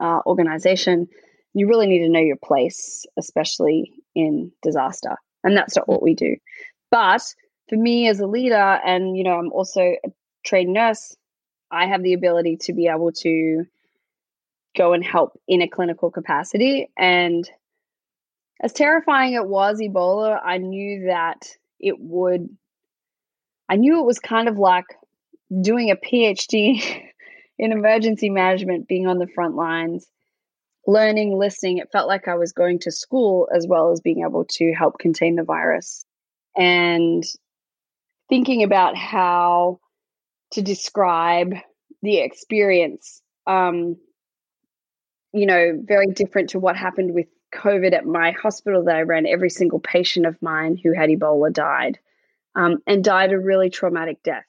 [0.01, 1.09] uh, organization.
[1.55, 5.17] You really need to know your place, especially in disaster.
[5.45, 6.37] And that's not what we do.
[6.91, 7.23] But
[7.69, 10.09] for me as a leader, and you know, I'm also a
[10.45, 11.17] trained nurse,
[11.71, 13.65] I have the ability to be able to
[14.77, 16.91] go and help in a clinical capacity.
[16.97, 17.49] And
[18.63, 22.49] as terrifying it was, Ebola, I knew that it would,
[23.69, 24.87] I knew it was kind of like
[25.63, 27.03] doing a PhD
[27.59, 30.07] in emergency management, being on the front lines,
[30.87, 31.79] learning, listening.
[31.79, 34.99] It felt like I was going to school as well as being able to help
[34.99, 36.05] contain the virus.
[36.57, 37.25] And
[38.29, 39.81] thinking about how
[40.53, 41.55] to describe
[42.03, 43.97] the experience um,
[45.33, 49.27] you know, very different to what happened with COVID at my hospital that I ran.
[49.27, 51.99] Every single patient of mine who had Ebola died
[52.55, 54.47] um, and died a really traumatic death.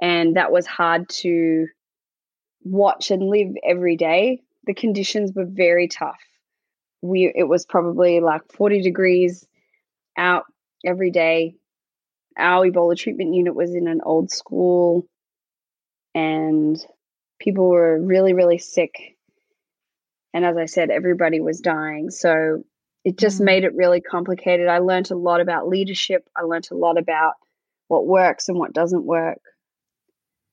[0.00, 1.66] And that was hard to
[2.64, 4.42] watch and live every day.
[4.66, 6.20] The conditions were very tough.
[7.02, 9.46] We it was probably like 40 degrees
[10.16, 10.44] out
[10.84, 11.56] every day.
[12.38, 15.06] our Ebola treatment unit was in an old school
[16.14, 16.78] and
[17.38, 19.15] people were really, really sick.
[20.36, 22.10] And as I said, everybody was dying.
[22.10, 22.62] So
[23.06, 23.46] it just mm.
[23.46, 24.68] made it really complicated.
[24.68, 26.28] I learned a lot about leadership.
[26.36, 27.32] I learned a lot about
[27.88, 29.40] what works and what doesn't work.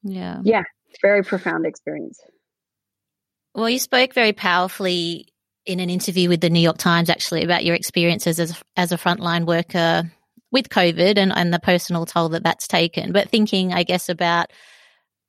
[0.02, 0.40] Yeah.
[0.42, 0.64] Yeah.
[1.02, 2.18] Very profound experience.
[3.54, 5.28] Well, you spoke very powerfully
[5.66, 8.98] in an interview with the New York Times actually about your experiences as, as a
[8.98, 10.10] frontline worker
[10.50, 13.12] with COVID and, and the personal toll that that's taken.
[13.12, 14.50] But thinking, I guess, about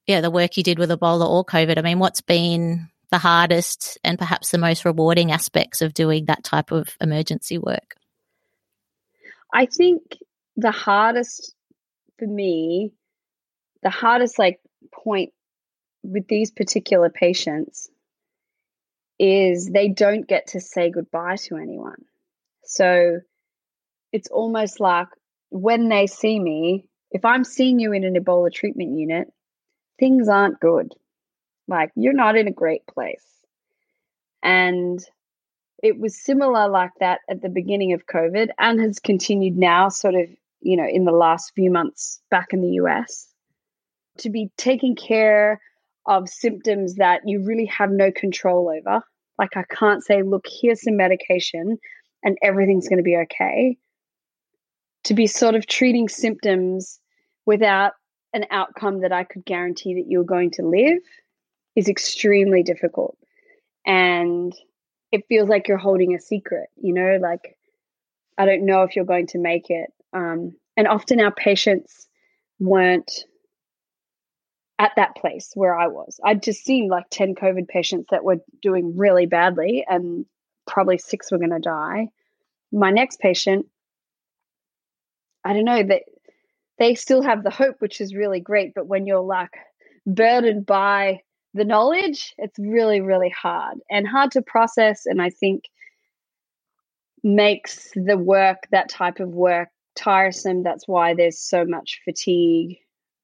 [0.07, 3.98] yeah, the work you did with Ebola or COVID, I mean, what's been the hardest
[4.05, 7.96] and perhaps the most rewarding aspects of doing that type of emergency work?
[9.52, 10.18] I think
[10.57, 11.55] the hardest
[12.18, 12.92] for me,
[13.82, 14.61] the hardest like
[14.92, 15.32] point
[16.02, 17.88] with these particular patients
[19.18, 22.05] is they don't get to say goodbye to anyone.
[22.64, 23.20] So
[24.12, 25.09] it's almost like
[25.50, 29.32] when they see me, if I'm seeing you in an Ebola treatment unit,
[29.98, 30.92] things aren't good.
[31.69, 33.25] Like you're not in a great place.
[34.43, 35.01] And
[35.83, 40.15] it was similar like that at the beginning of COVID and has continued now, sort
[40.15, 40.29] of,
[40.61, 43.29] you know, in the last few months back in the US.
[44.19, 45.61] To be taking care
[46.07, 49.03] of symptoms that you really have no control over.
[49.39, 51.79] Like, I can't say, look, here's some medication
[52.23, 53.77] and everything's going to be okay.
[55.05, 57.01] To be sort of treating symptoms
[57.45, 57.93] without
[58.33, 61.03] an outcome that I could guarantee that you're going to live
[61.77, 63.16] is extremely difficult.
[63.87, 64.53] And
[65.12, 67.57] it feels like you're holding a secret, you know, like
[68.37, 69.91] I don't know if you're going to make it.
[70.12, 72.09] Um, and often our patients
[72.59, 73.25] weren't
[74.79, 76.18] at that place where I was.
[76.25, 80.27] I'd just seen like 10 COVID patients that were doing really badly, and
[80.66, 82.09] probably six were going to die.
[82.72, 83.66] My next patient,
[85.45, 86.03] I don't know, that
[86.79, 88.75] they still have the hope, which is really great.
[88.75, 89.57] But when you're like
[90.07, 91.20] burdened by
[91.55, 95.07] the knowledge, it's really, really hard and hard to process.
[95.07, 95.64] And I think
[97.22, 100.62] makes the work, that type of work, tiresome.
[100.62, 102.78] That's why there's so much fatigue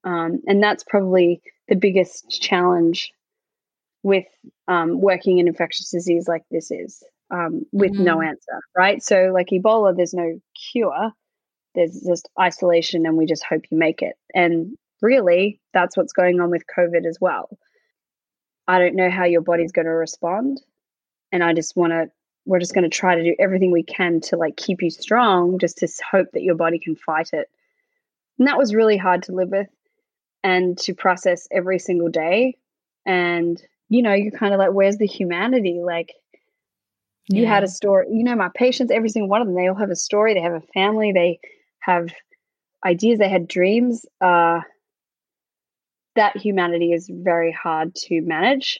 [0.04, 3.12] um, and that's probably the biggest challenge
[4.02, 4.26] with
[4.68, 8.04] um, working in infectious disease like this is um, with mm-hmm.
[8.04, 9.02] no answer, right?
[9.02, 10.40] So, like Ebola, there's no
[10.72, 11.12] cure,
[11.74, 14.16] there's just isolation, and we just hope you make it.
[14.34, 17.50] And really, that's what's going on with COVID as well.
[18.70, 20.62] I don't know how your body's going to respond.
[21.32, 22.08] And I just want to,
[22.46, 25.58] we're just going to try to do everything we can to like keep you strong,
[25.58, 27.50] just to hope that your body can fight it.
[28.38, 29.66] And that was really hard to live with
[30.44, 32.58] and to process every single day.
[33.04, 35.80] And, you know, you're kind of like, where's the humanity?
[35.84, 36.14] Like,
[37.26, 37.48] you yeah.
[37.48, 39.90] had a story, you know, my patients, every single one of them, they all have
[39.90, 41.40] a story, they have a family, they
[41.80, 42.14] have
[42.86, 44.06] ideas, they had dreams.
[44.20, 44.60] Uh,
[46.20, 48.78] that humanity is very hard to manage.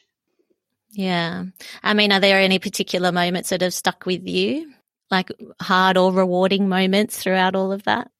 [0.91, 1.45] Yeah.
[1.81, 4.71] I mean, are there any particular moments that have stuck with you?
[5.09, 8.11] Like hard or rewarding moments throughout all of that?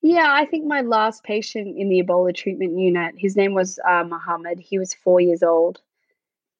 [0.00, 4.04] Yeah, I think my last patient in the Ebola treatment unit, his name was uh,
[4.04, 4.60] Muhammad.
[4.60, 5.80] He was four years old.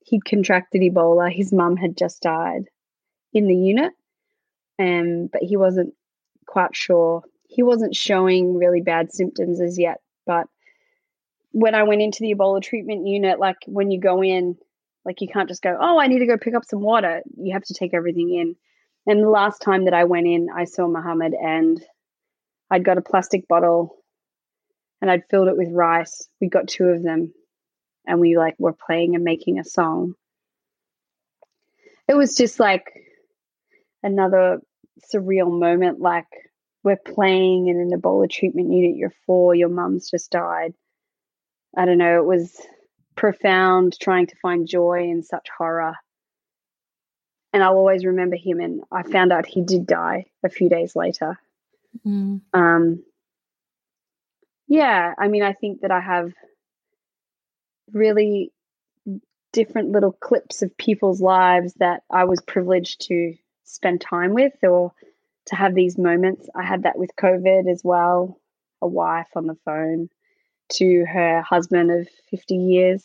[0.04, 1.32] He'd contracted Ebola.
[1.32, 2.64] His mum had just died
[3.32, 3.92] in the unit,
[4.80, 5.94] um, but he wasn't
[6.46, 7.22] quite sure.
[7.48, 10.00] He wasn't showing really bad symptoms as yet.
[10.26, 10.46] But
[11.52, 14.56] when I went into the Ebola treatment unit, like when you go in,
[15.04, 17.22] like you can't just go, oh, I need to go pick up some water.
[17.36, 18.56] You have to take everything in.
[19.06, 21.82] And the last time that I went in, I saw Muhammad and
[22.70, 23.96] I'd got a plastic bottle
[25.00, 26.28] and I'd filled it with rice.
[26.40, 27.34] We got two of them
[28.06, 30.14] and we like were playing and making a song.
[32.08, 32.92] It was just like
[34.02, 34.60] another
[35.12, 36.26] surreal moment like
[36.84, 40.74] we're playing in an Ebola treatment unit, you're four, your mum's just died.
[41.76, 42.54] I don't know, it was
[43.16, 45.94] profound trying to find joy in such horror.
[47.52, 48.60] And I'll always remember him.
[48.60, 51.38] And I found out he did die a few days later.
[52.06, 52.40] Mm.
[52.54, 53.04] Um,
[54.66, 56.32] yeah, I mean, I think that I have
[57.92, 58.52] really
[59.52, 64.92] different little clips of people's lives that I was privileged to spend time with or
[65.46, 66.48] to have these moments.
[66.54, 68.40] I had that with COVID as well,
[68.80, 70.08] a wife on the phone
[70.72, 73.04] to her husband of 50 years.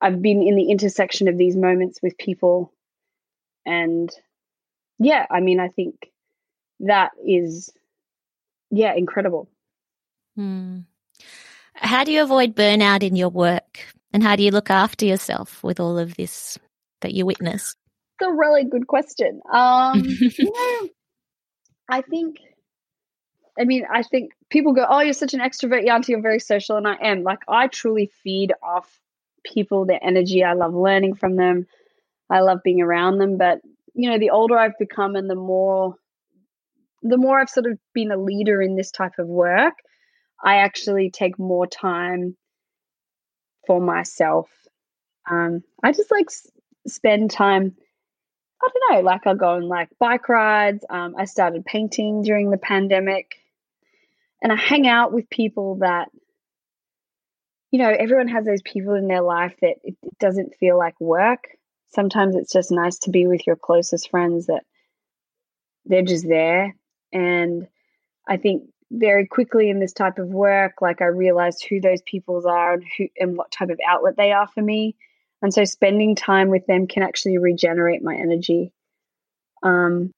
[0.00, 2.72] I've been in the intersection of these moments with people.
[3.64, 4.10] And
[4.98, 6.10] yeah, I mean, I think
[6.80, 7.70] that is,
[8.70, 9.48] yeah, incredible.
[10.36, 10.80] Hmm.
[11.74, 13.80] How do you avoid burnout in your work?
[14.12, 16.58] And how do you look after yourself with all of this
[17.00, 17.74] that you witness?
[18.20, 19.40] It's a really good question.
[19.52, 20.88] Um, you know,
[21.88, 22.36] I think
[23.58, 26.08] I mean, I think people go, "Oh, you're such an extrovert, Yanti.
[26.10, 27.22] You're very social," and I am.
[27.22, 29.00] Like, I truly feed off
[29.44, 30.42] people, their energy.
[30.44, 31.66] I love learning from them.
[32.30, 33.38] I love being around them.
[33.38, 33.60] But
[33.94, 35.96] you know, the older I've become, and the more,
[37.02, 39.74] the more I've sort of been a leader in this type of work,
[40.42, 42.36] I actually take more time
[43.66, 44.48] for myself.
[45.30, 46.50] Um, I just like s-
[46.86, 47.76] spend time
[48.62, 50.84] I don't know, like I'll go on like bike rides.
[50.90, 53.36] Um, I started painting during the pandemic
[54.44, 56.10] and I hang out with people that,
[57.70, 61.00] you know, everyone has those people in their life that it, it doesn't feel like
[61.00, 61.44] work.
[61.94, 64.64] Sometimes it's just nice to be with your closest friends that
[65.86, 66.76] they're just there.
[67.10, 67.66] And
[68.28, 72.46] I think very quickly in this type of work, like I realized who those people
[72.46, 74.94] are and who and what type of outlet they are for me.
[75.40, 78.74] And so spending time with them can actually regenerate my energy.
[79.62, 80.12] Um,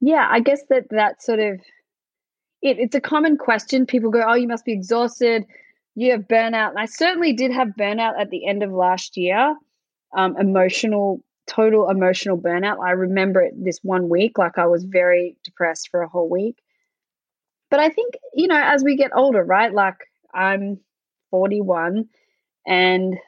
[0.00, 1.60] yeah, I guess that that sort of
[2.62, 3.86] it, it's a common question.
[3.86, 5.46] People go, "Oh, you must be exhausted.
[5.94, 9.56] You have burnout." And I certainly did have burnout at the end of last year.
[10.16, 12.80] Um, emotional, total emotional burnout.
[12.82, 16.56] I remember it this one week, like I was very depressed for a whole week.
[17.70, 19.72] But I think you know, as we get older, right?
[19.72, 19.96] Like
[20.34, 20.80] I'm
[21.30, 22.08] 41,
[22.66, 23.18] and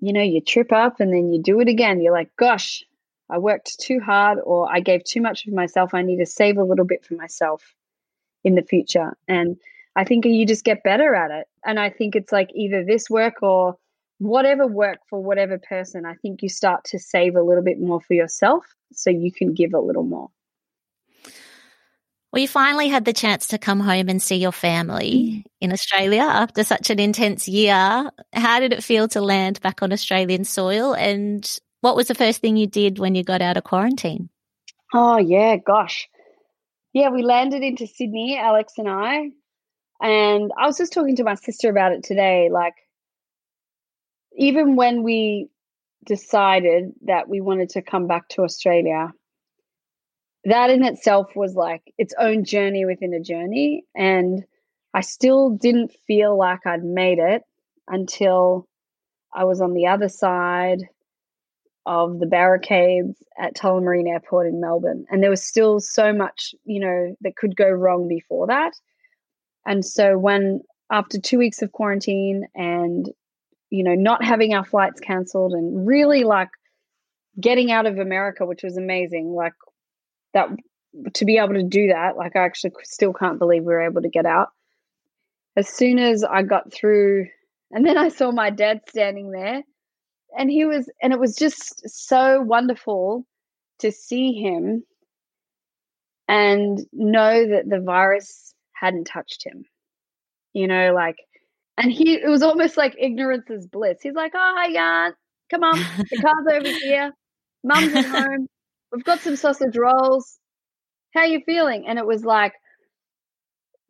[0.00, 2.00] you know, you trip up and then you do it again.
[2.00, 2.84] You're like, gosh,
[3.28, 5.92] I worked too hard or I gave too much of myself.
[5.92, 7.74] I need to save a little bit for myself
[8.44, 9.16] in the future.
[9.26, 9.56] And
[9.96, 11.46] I think you just get better at it.
[11.64, 13.76] And I think it's like either this work or
[14.18, 16.06] whatever work for whatever person.
[16.06, 19.54] I think you start to save a little bit more for yourself so you can
[19.54, 20.30] give a little more.
[22.32, 25.50] Well, you finally had the chance to come home and see your family mm.
[25.60, 28.10] in Australia after such an intense year.
[28.34, 30.92] How did it feel to land back on Australian soil?
[30.92, 31.48] And
[31.80, 34.28] what was the first thing you did when you got out of quarantine?
[34.92, 36.06] Oh, yeah, gosh.
[36.92, 39.30] Yeah, we landed into Sydney, Alex and I.
[40.00, 42.48] And I was just talking to my sister about it today.
[42.50, 42.74] Like,
[44.36, 45.48] even when we
[46.06, 49.12] decided that we wanted to come back to Australia,
[50.44, 53.84] that in itself was like its own journey within a journey.
[53.94, 54.44] And
[54.94, 57.42] I still didn't feel like I'd made it
[57.86, 58.66] until
[59.32, 60.88] I was on the other side
[61.88, 65.06] of the barricades at Tullamarine Airport in Melbourne.
[65.10, 68.74] And there was still so much, you know, that could go wrong before that.
[69.64, 70.60] And so when
[70.92, 73.08] after two weeks of quarantine and,
[73.70, 76.50] you know, not having our flights cancelled and really like
[77.40, 79.54] getting out of America, which was amazing, like
[80.34, 80.50] that
[81.14, 84.02] to be able to do that, like I actually still can't believe we were able
[84.02, 84.48] to get out.
[85.56, 87.28] As soon as I got through,
[87.70, 89.62] and then I saw my dad standing there,
[90.36, 93.26] and he was, and it was just so wonderful
[93.80, 94.84] to see him
[96.26, 99.64] and know that the virus hadn't touched him.
[100.52, 101.16] You know, like,
[101.76, 103.98] and he, it was almost like ignorance is bliss.
[104.02, 105.14] He's like, oh, hi, Jan,
[105.50, 107.12] come on, the car's over here,
[107.62, 108.48] mum's at home
[108.92, 110.38] we've got some sausage rolls.
[111.14, 111.86] How you feeling?
[111.86, 112.52] And it was like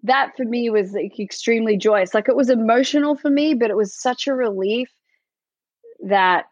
[0.05, 2.15] that for me was like extremely joyous.
[2.15, 4.89] Like it was emotional for me, but it was such a relief
[6.01, 6.47] that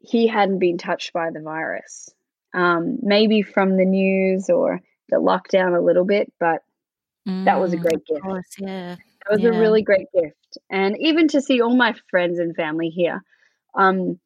[0.00, 2.10] he hadn't been touched by the virus.
[2.52, 6.62] Um, maybe from the news or the lockdown a little bit, but
[7.28, 8.22] mm, that was a mm, great gift.
[8.22, 8.92] Course, yeah.
[8.92, 9.50] It was yeah.
[9.50, 10.58] a really great gift.
[10.70, 13.22] And even to see all my friends and family here.
[13.74, 14.20] Um,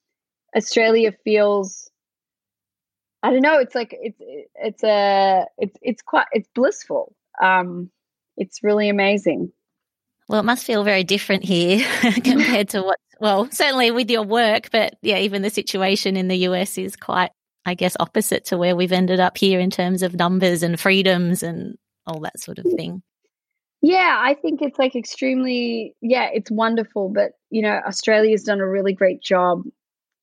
[0.55, 1.91] Australia feels
[3.23, 3.59] I don't know.
[3.59, 4.21] It's like it's
[4.55, 7.15] it's a it's it's quite it's blissful.
[7.43, 7.91] Um,
[8.37, 9.53] it's really amazing.
[10.29, 11.85] Well, it must feel very different here
[12.23, 12.99] compared to what.
[13.21, 17.33] Well, certainly with your work, but yeah, even the situation in the US is quite,
[17.67, 21.43] I guess, opposite to where we've ended up here in terms of numbers and freedoms
[21.43, 21.77] and
[22.07, 22.77] all that sort of mm.
[22.77, 23.03] thing.
[23.81, 27.09] Yeah, I think it's like extremely, yeah, it's wonderful.
[27.09, 29.65] But, you know, Australia's done a really great job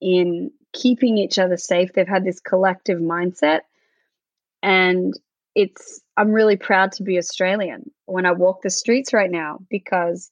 [0.01, 1.91] in keeping each other safe.
[1.93, 3.61] They've had this collective mindset.
[4.61, 5.13] And
[5.55, 10.29] it's, I'm really proud to be Australian when I walk the streets right now because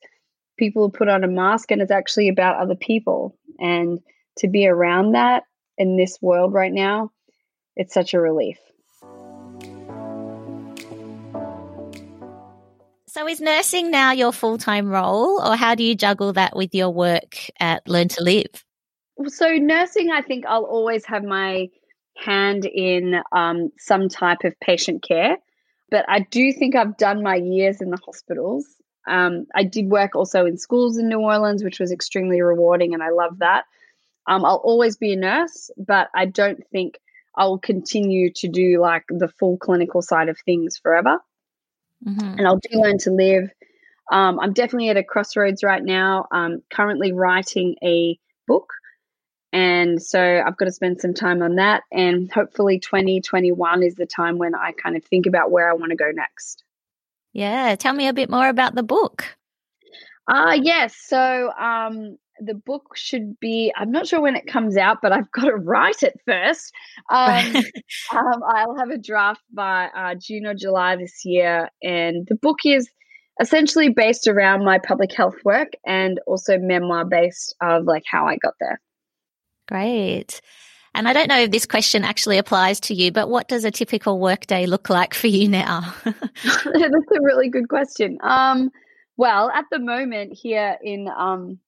[0.57, 3.37] people put on a mask and it's actually about other people.
[3.59, 3.99] And
[4.37, 5.43] to be around that
[5.77, 7.11] in this world right now,
[7.75, 8.57] it's such a relief.
[13.07, 16.73] So, is nursing now your full time role, or how do you juggle that with
[16.73, 18.65] your work at Learn to Live?
[19.27, 21.69] so nursing, I think I'll always have my
[22.15, 25.37] hand in um, some type of patient care,
[25.89, 28.65] but I do think I've done my years in the hospitals.
[29.07, 33.03] Um, I did work also in schools in New Orleans, which was extremely rewarding, and
[33.03, 33.65] I love that.
[34.27, 36.99] Um, I'll always be a nurse, but I don't think
[37.35, 41.19] I'll continue to do like the full clinical side of things forever.
[42.05, 42.37] Mm-hmm.
[42.37, 43.49] And I'll do learn to live.
[44.11, 46.27] Um, I'm definitely at a crossroads right now.
[46.31, 48.73] I'm currently writing a book.
[49.53, 51.83] And so I've got to spend some time on that.
[51.91, 55.91] And hopefully, 2021 is the time when I kind of think about where I want
[55.91, 56.63] to go next.
[57.33, 57.75] Yeah.
[57.75, 59.25] Tell me a bit more about the book.
[60.27, 60.95] Uh, yes.
[61.05, 65.31] So um, the book should be, I'm not sure when it comes out, but I've
[65.31, 66.71] got to write it first.
[67.11, 67.55] Um,
[68.11, 71.69] um, I'll have a draft by uh, June or July this year.
[71.83, 72.89] And the book is
[73.39, 78.37] essentially based around my public health work and also memoir based of like how I
[78.37, 78.79] got there.
[79.67, 80.41] Great.
[80.95, 83.71] And I don't know if this question actually applies to you, but what does a
[83.71, 85.93] typical workday look like for you now?
[86.03, 88.19] That's a really good question.
[88.21, 88.69] Um,
[89.17, 91.59] well, at the moment here in um,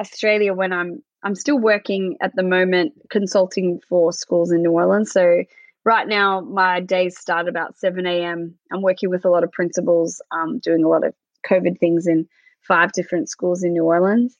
[0.00, 5.10] Australia, when I'm I'm still working at the moment consulting for schools in New Orleans.
[5.10, 5.42] So
[5.84, 8.54] right now, my days start about seven a.m.
[8.72, 11.14] I'm working with a lot of principals, um, doing a lot of
[11.48, 12.28] COVID things in
[12.60, 14.36] five different schools in New Orleans,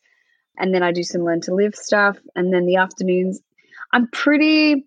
[0.59, 2.18] and then I do some learn to live stuff.
[2.34, 3.40] And then the afternoons,
[3.92, 4.84] I'm pretty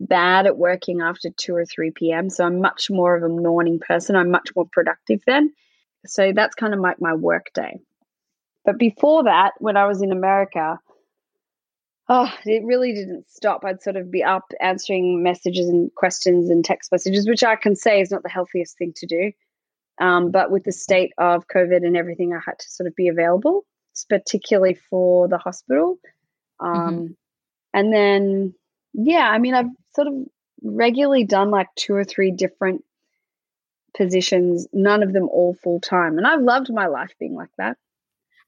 [0.00, 2.30] bad at working after 2 or 3 p.m.
[2.30, 4.16] So I'm much more of a morning person.
[4.16, 5.52] I'm much more productive then.
[6.06, 7.80] So that's kind of like my work day.
[8.64, 10.78] But before that, when I was in America,
[12.08, 13.64] oh, it really didn't stop.
[13.64, 17.74] I'd sort of be up answering messages and questions and text messages, which I can
[17.74, 19.32] say is not the healthiest thing to do.
[20.00, 23.08] Um, but with the state of COVID and everything, I had to sort of be
[23.08, 23.64] available,
[24.08, 25.98] particularly for the hospital.
[26.60, 27.06] Um, mm-hmm.
[27.74, 28.54] And then,
[28.92, 30.14] yeah, I mean, I've sort of
[30.62, 32.84] regularly done like two or three different
[33.96, 36.18] positions, none of them all full time.
[36.18, 37.76] And I've loved my life being like that.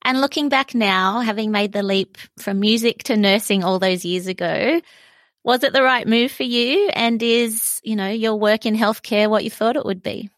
[0.03, 4.27] And looking back now, having made the leap from music to nursing all those years
[4.27, 4.81] ago,
[5.45, 6.89] was it the right move for you?
[6.95, 10.31] And is, you know, your work in healthcare what you thought it would be?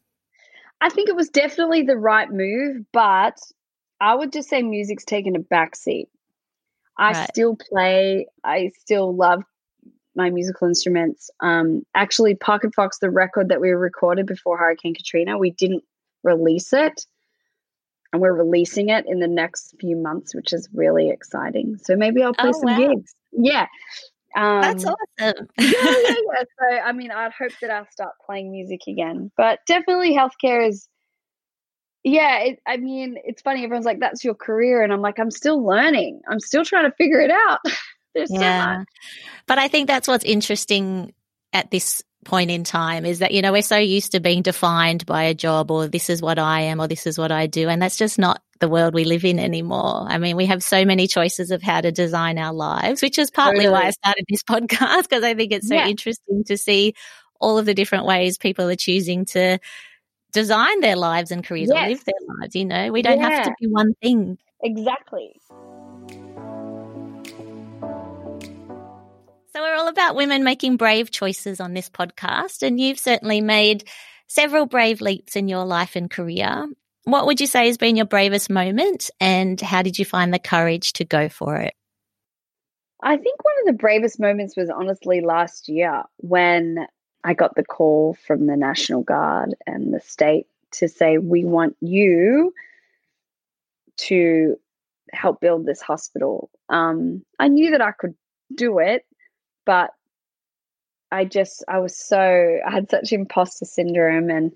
[0.80, 3.38] I think it was definitely the right move, but
[4.02, 6.06] I would just say music's taken a backseat.
[6.98, 7.28] I right.
[7.30, 9.44] still play, I still love
[10.16, 11.30] my musical instruments.
[11.40, 15.84] Um, actually, Pocket Fox, the record that we recorded before Hurricane Katrina, we didn't
[16.24, 17.06] release it.
[18.12, 21.78] And we're releasing it in the next few months, which is really exciting.
[21.78, 22.76] So maybe I'll play oh, some wow.
[22.76, 23.14] gigs.
[23.30, 23.66] Yeah.
[24.36, 24.96] Um, That's awesome.
[25.18, 25.74] yeah, yeah,
[26.08, 26.42] yeah.
[26.58, 29.30] So, I mean, I'd hope that I'll start playing music again.
[29.36, 30.88] But definitely, healthcare is,
[32.04, 33.64] yeah, it, I mean, it's funny.
[33.64, 34.82] Everyone's like, that's your career.
[34.82, 36.20] And I'm like, I'm still learning.
[36.28, 37.60] I'm still trying to figure it out.
[38.14, 38.80] There's yeah.
[38.80, 38.84] So
[39.46, 41.14] but I think that's what's interesting
[41.52, 45.06] at this point in time is that, you know, we're so used to being defined
[45.06, 47.68] by a job or this is what I am or this is what I do.
[47.68, 50.06] And that's just not the world we live in anymore.
[50.08, 53.30] I mean, we have so many choices of how to design our lives, which is
[53.30, 55.88] partly why I started this podcast because I think it's so yeah.
[55.88, 56.94] interesting to see
[57.40, 59.58] all of the different ways people are choosing to
[60.32, 61.84] design their lives and careers yes.
[61.84, 62.54] or live their lives.
[62.54, 63.30] You know, we don't yeah.
[63.30, 64.38] have to be one thing.
[64.62, 65.40] Exactly.
[69.54, 73.84] So we're all about women making brave choices on this podcast, and you've certainly made
[74.26, 76.66] several brave leaps in your life and career.
[77.04, 80.38] What would you say has been your bravest moment, and how did you find the
[80.38, 81.74] courage to go for it?
[83.02, 86.86] I think one of the bravest moments was honestly last year when
[87.24, 91.76] I got the call from the National Guard and the state to say, We want
[91.80, 92.52] you
[93.98, 94.56] to
[95.12, 96.50] help build this hospital.
[96.68, 98.14] Um, I knew that I could
[98.54, 99.04] do it,
[99.64, 99.90] but
[101.12, 104.52] I just I was so I had such imposter syndrome and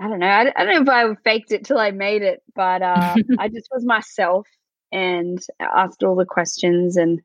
[0.00, 2.42] I don't know I, I don't know if I faked it till I made it
[2.54, 4.46] but uh, I just was myself
[4.92, 7.20] and asked all the questions and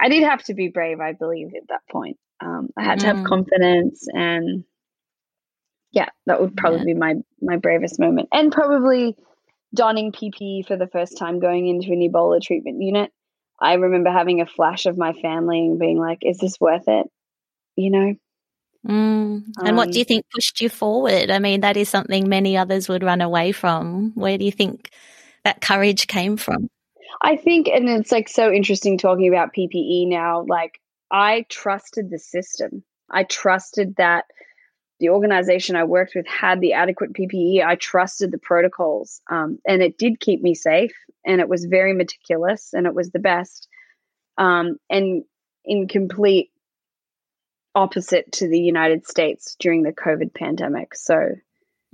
[0.00, 3.06] I did have to be brave I believe at that point um, I had to
[3.06, 3.26] have mm.
[3.26, 4.64] confidence and
[5.92, 6.84] yeah that would probably yeah.
[6.84, 9.16] be my my bravest moment and probably
[9.74, 13.12] donning PPE for the first time going into an Ebola treatment unit
[13.60, 17.06] I remember having a flash of my family and being like, is this worth it?
[17.76, 18.14] You know?
[18.88, 19.44] Mm.
[19.58, 21.30] And um, what do you think pushed you forward?
[21.30, 24.12] I mean, that is something many others would run away from.
[24.14, 24.90] Where do you think
[25.44, 26.68] that courage came from?
[27.20, 30.46] I think, and it's like so interesting talking about PPE now.
[30.48, 30.80] Like,
[31.10, 32.84] I trusted the system.
[33.10, 34.26] I trusted that
[35.00, 37.64] the organization I worked with had the adequate PPE.
[37.64, 40.92] I trusted the protocols, um, and it did keep me safe.
[41.24, 43.66] And it was very meticulous, and it was the best.
[44.38, 45.24] Um, and
[45.64, 46.50] in complete
[47.74, 50.94] opposite to the United States during the COVID pandemic.
[50.94, 51.36] So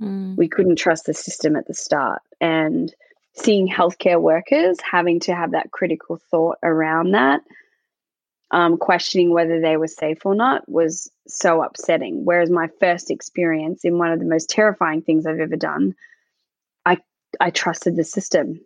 [0.01, 0.37] mm.
[0.37, 2.93] we couldn't trust the system at the start, and
[3.33, 7.41] seeing healthcare workers having to have that critical thought around that
[8.51, 12.23] um, questioning whether they were safe or not was so upsetting.
[12.23, 15.95] Whereas my first experience in one of the most terrifying things I've ever done,
[16.85, 16.97] I
[17.39, 18.61] I trusted the system,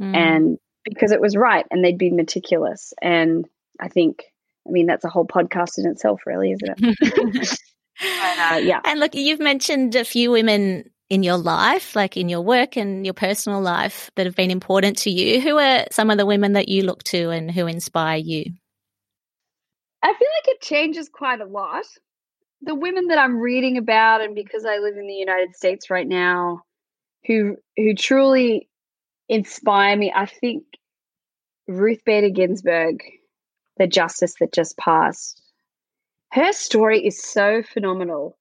[0.00, 0.14] mm.
[0.14, 2.92] and because it was right, and they'd been meticulous.
[3.02, 3.46] And
[3.80, 4.24] I think,
[4.66, 7.58] I mean, that's a whole podcast in itself, really, isn't it?
[8.02, 8.80] uh, yeah.
[8.84, 13.04] And look, you've mentioned a few women in your life, like in your work and
[13.04, 15.40] your personal life, that have been important to you.
[15.40, 18.44] Who are some of the women that you look to and who inspire you?
[20.02, 21.84] I feel like it changes quite a lot.
[22.62, 26.06] The women that I'm reading about, and because I live in the United States right
[26.06, 26.62] now,
[27.26, 28.68] who who truly
[29.28, 30.64] inspire me, I think
[31.68, 33.02] Ruth Bader Ginsburg,
[33.78, 35.40] the justice that just passed,
[36.32, 38.36] her story is so phenomenal.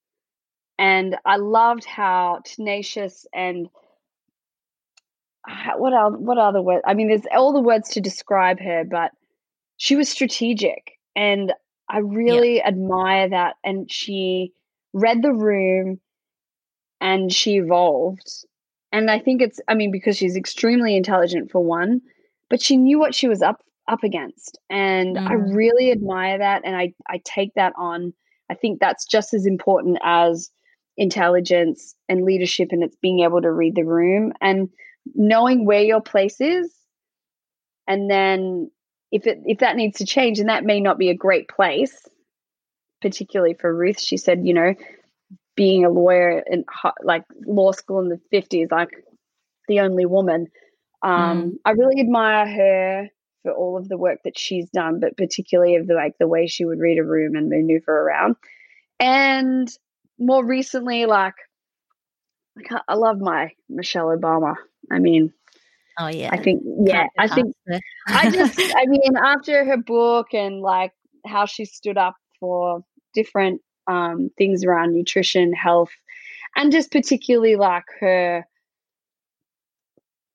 [0.80, 3.70] And I loved how tenacious and
[5.78, 6.84] what are what the words?
[6.86, 9.12] I mean, there's all the words to describe her, but
[9.78, 11.53] she was strategic and
[11.89, 12.68] I really yeah.
[12.68, 13.55] admire that.
[13.64, 14.53] And she
[14.93, 15.99] read the room
[16.99, 18.45] and she evolved.
[18.91, 22.01] And I think it's, I mean, because she's extremely intelligent for one,
[22.49, 24.57] but she knew what she was up up against.
[24.70, 25.28] And mm.
[25.28, 26.62] I really admire that.
[26.64, 28.14] And I, I take that on.
[28.49, 30.49] I think that's just as important as
[30.97, 34.70] intelligence and leadership and it's being able to read the room and
[35.16, 36.72] knowing where your place is
[37.88, 38.70] and then
[39.12, 42.07] if it if that needs to change and that may not be a great place
[43.01, 43.99] particularly for ruth.
[43.99, 44.76] She said you know
[45.55, 46.64] being a lawyer in
[47.03, 48.89] like law school in the 50s like
[49.68, 50.47] the only woman.
[51.03, 51.51] Um, mm.
[51.66, 53.09] i really admire her
[53.41, 56.45] for all of the work that she's done but particularly of the like the way
[56.45, 58.36] she would read a room and maneuver around.
[58.99, 59.68] And
[60.20, 61.34] more recently like
[62.55, 64.55] like i love my michelle obama.
[64.91, 65.34] I mean
[66.02, 66.30] Oh yeah.
[66.32, 67.56] I think yeah, I think
[68.08, 70.93] I just I mean after her book and like
[71.28, 72.84] how she stood up for
[73.14, 75.91] different um things around nutrition, health
[76.56, 78.47] and just particularly like her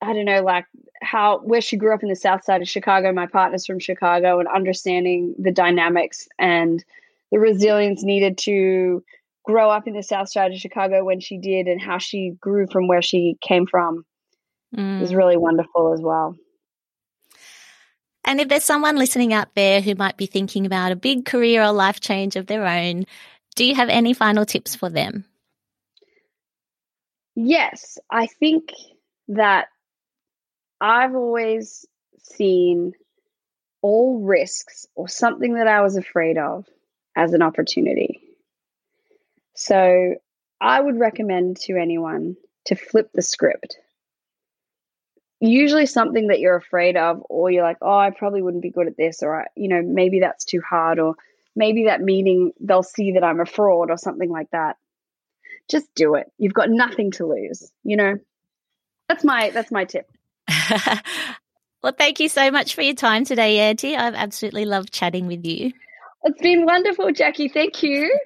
[0.00, 0.66] I don't know like
[1.02, 4.38] how where she grew up in the south side of Chicago, my partner's from Chicago
[4.38, 6.84] and understanding the dynamics and
[7.32, 9.02] the resilience needed to
[9.44, 12.68] grow up in the south side of Chicago when she did and how she grew
[12.70, 14.04] from where she came from
[14.76, 15.02] mm.
[15.02, 16.36] is really wonderful as well.
[18.24, 21.62] And if there's someone listening out there who might be thinking about a big career
[21.62, 23.06] or life change of their own,
[23.54, 25.24] do you have any final tips for them?
[27.36, 28.70] Yes, I think
[29.28, 29.68] that
[30.80, 31.86] I've always
[32.18, 32.94] seen
[33.80, 36.66] all risks or something that I was afraid of
[37.14, 38.20] as an opportunity.
[39.54, 40.16] So
[40.60, 43.78] I would recommend to anyone to flip the script
[45.40, 48.86] usually something that you're afraid of or you're like oh i probably wouldn't be good
[48.86, 51.14] at this or I, you know maybe that's too hard or
[51.54, 54.76] maybe that meeting they'll see that i'm a fraud or something like that.
[55.68, 56.30] Just do it.
[56.38, 58.18] You've got nothing to lose you know?
[59.08, 60.10] That's my that's my tip.
[61.82, 63.96] Well thank you so much for your time today Yanti.
[63.96, 65.70] I've absolutely loved chatting with you.
[66.24, 67.46] It's been wonderful jackie.
[67.46, 68.18] Thank you.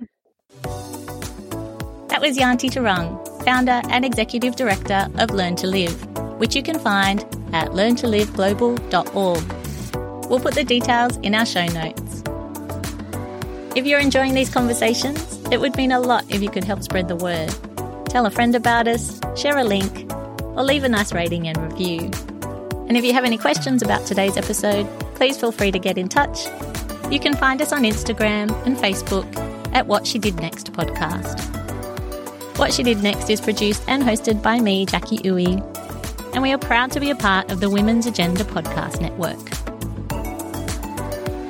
[2.09, 6.10] That was Yanti Turang, founder and executive director of Learn to Live
[6.41, 7.21] which you can find
[7.53, 10.29] at learntoliveglobal.org.
[10.31, 12.23] We'll put the details in our show notes.
[13.77, 17.09] If you're enjoying these conversations, it would mean a lot if you could help spread
[17.09, 17.55] the word.
[18.07, 20.11] Tell a friend about us, share a link,
[20.57, 22.11] or leave a nice rating and review.
[22.89, 26.09] And if you have any questions about today's episode, please feel free to get in
[26.09, 26.47] touch.
[27.11, 29.27] You can find us on Instagram and Facebook
[29.75, 31.39] at What She Did Next podcast.
[32.59, 35.80] What She Did Next is produced and hosted by me, Jackie Uwe,
[36.33, 39.39] and we are proud to be a part of the Women's Agenda Podcast Network.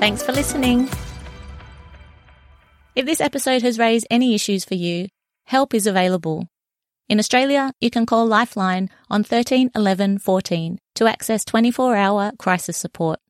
[0.00, 0.88] Thanks for listening.
[2.94, 5.08] If this episode has raised any issues for you,
[5.44, 6.48] help is available.
[7.08, 12.76] In Australia, you can call Lifeline on 13 11 14 to access 24 hour crisis
[12.76, 13.20] support.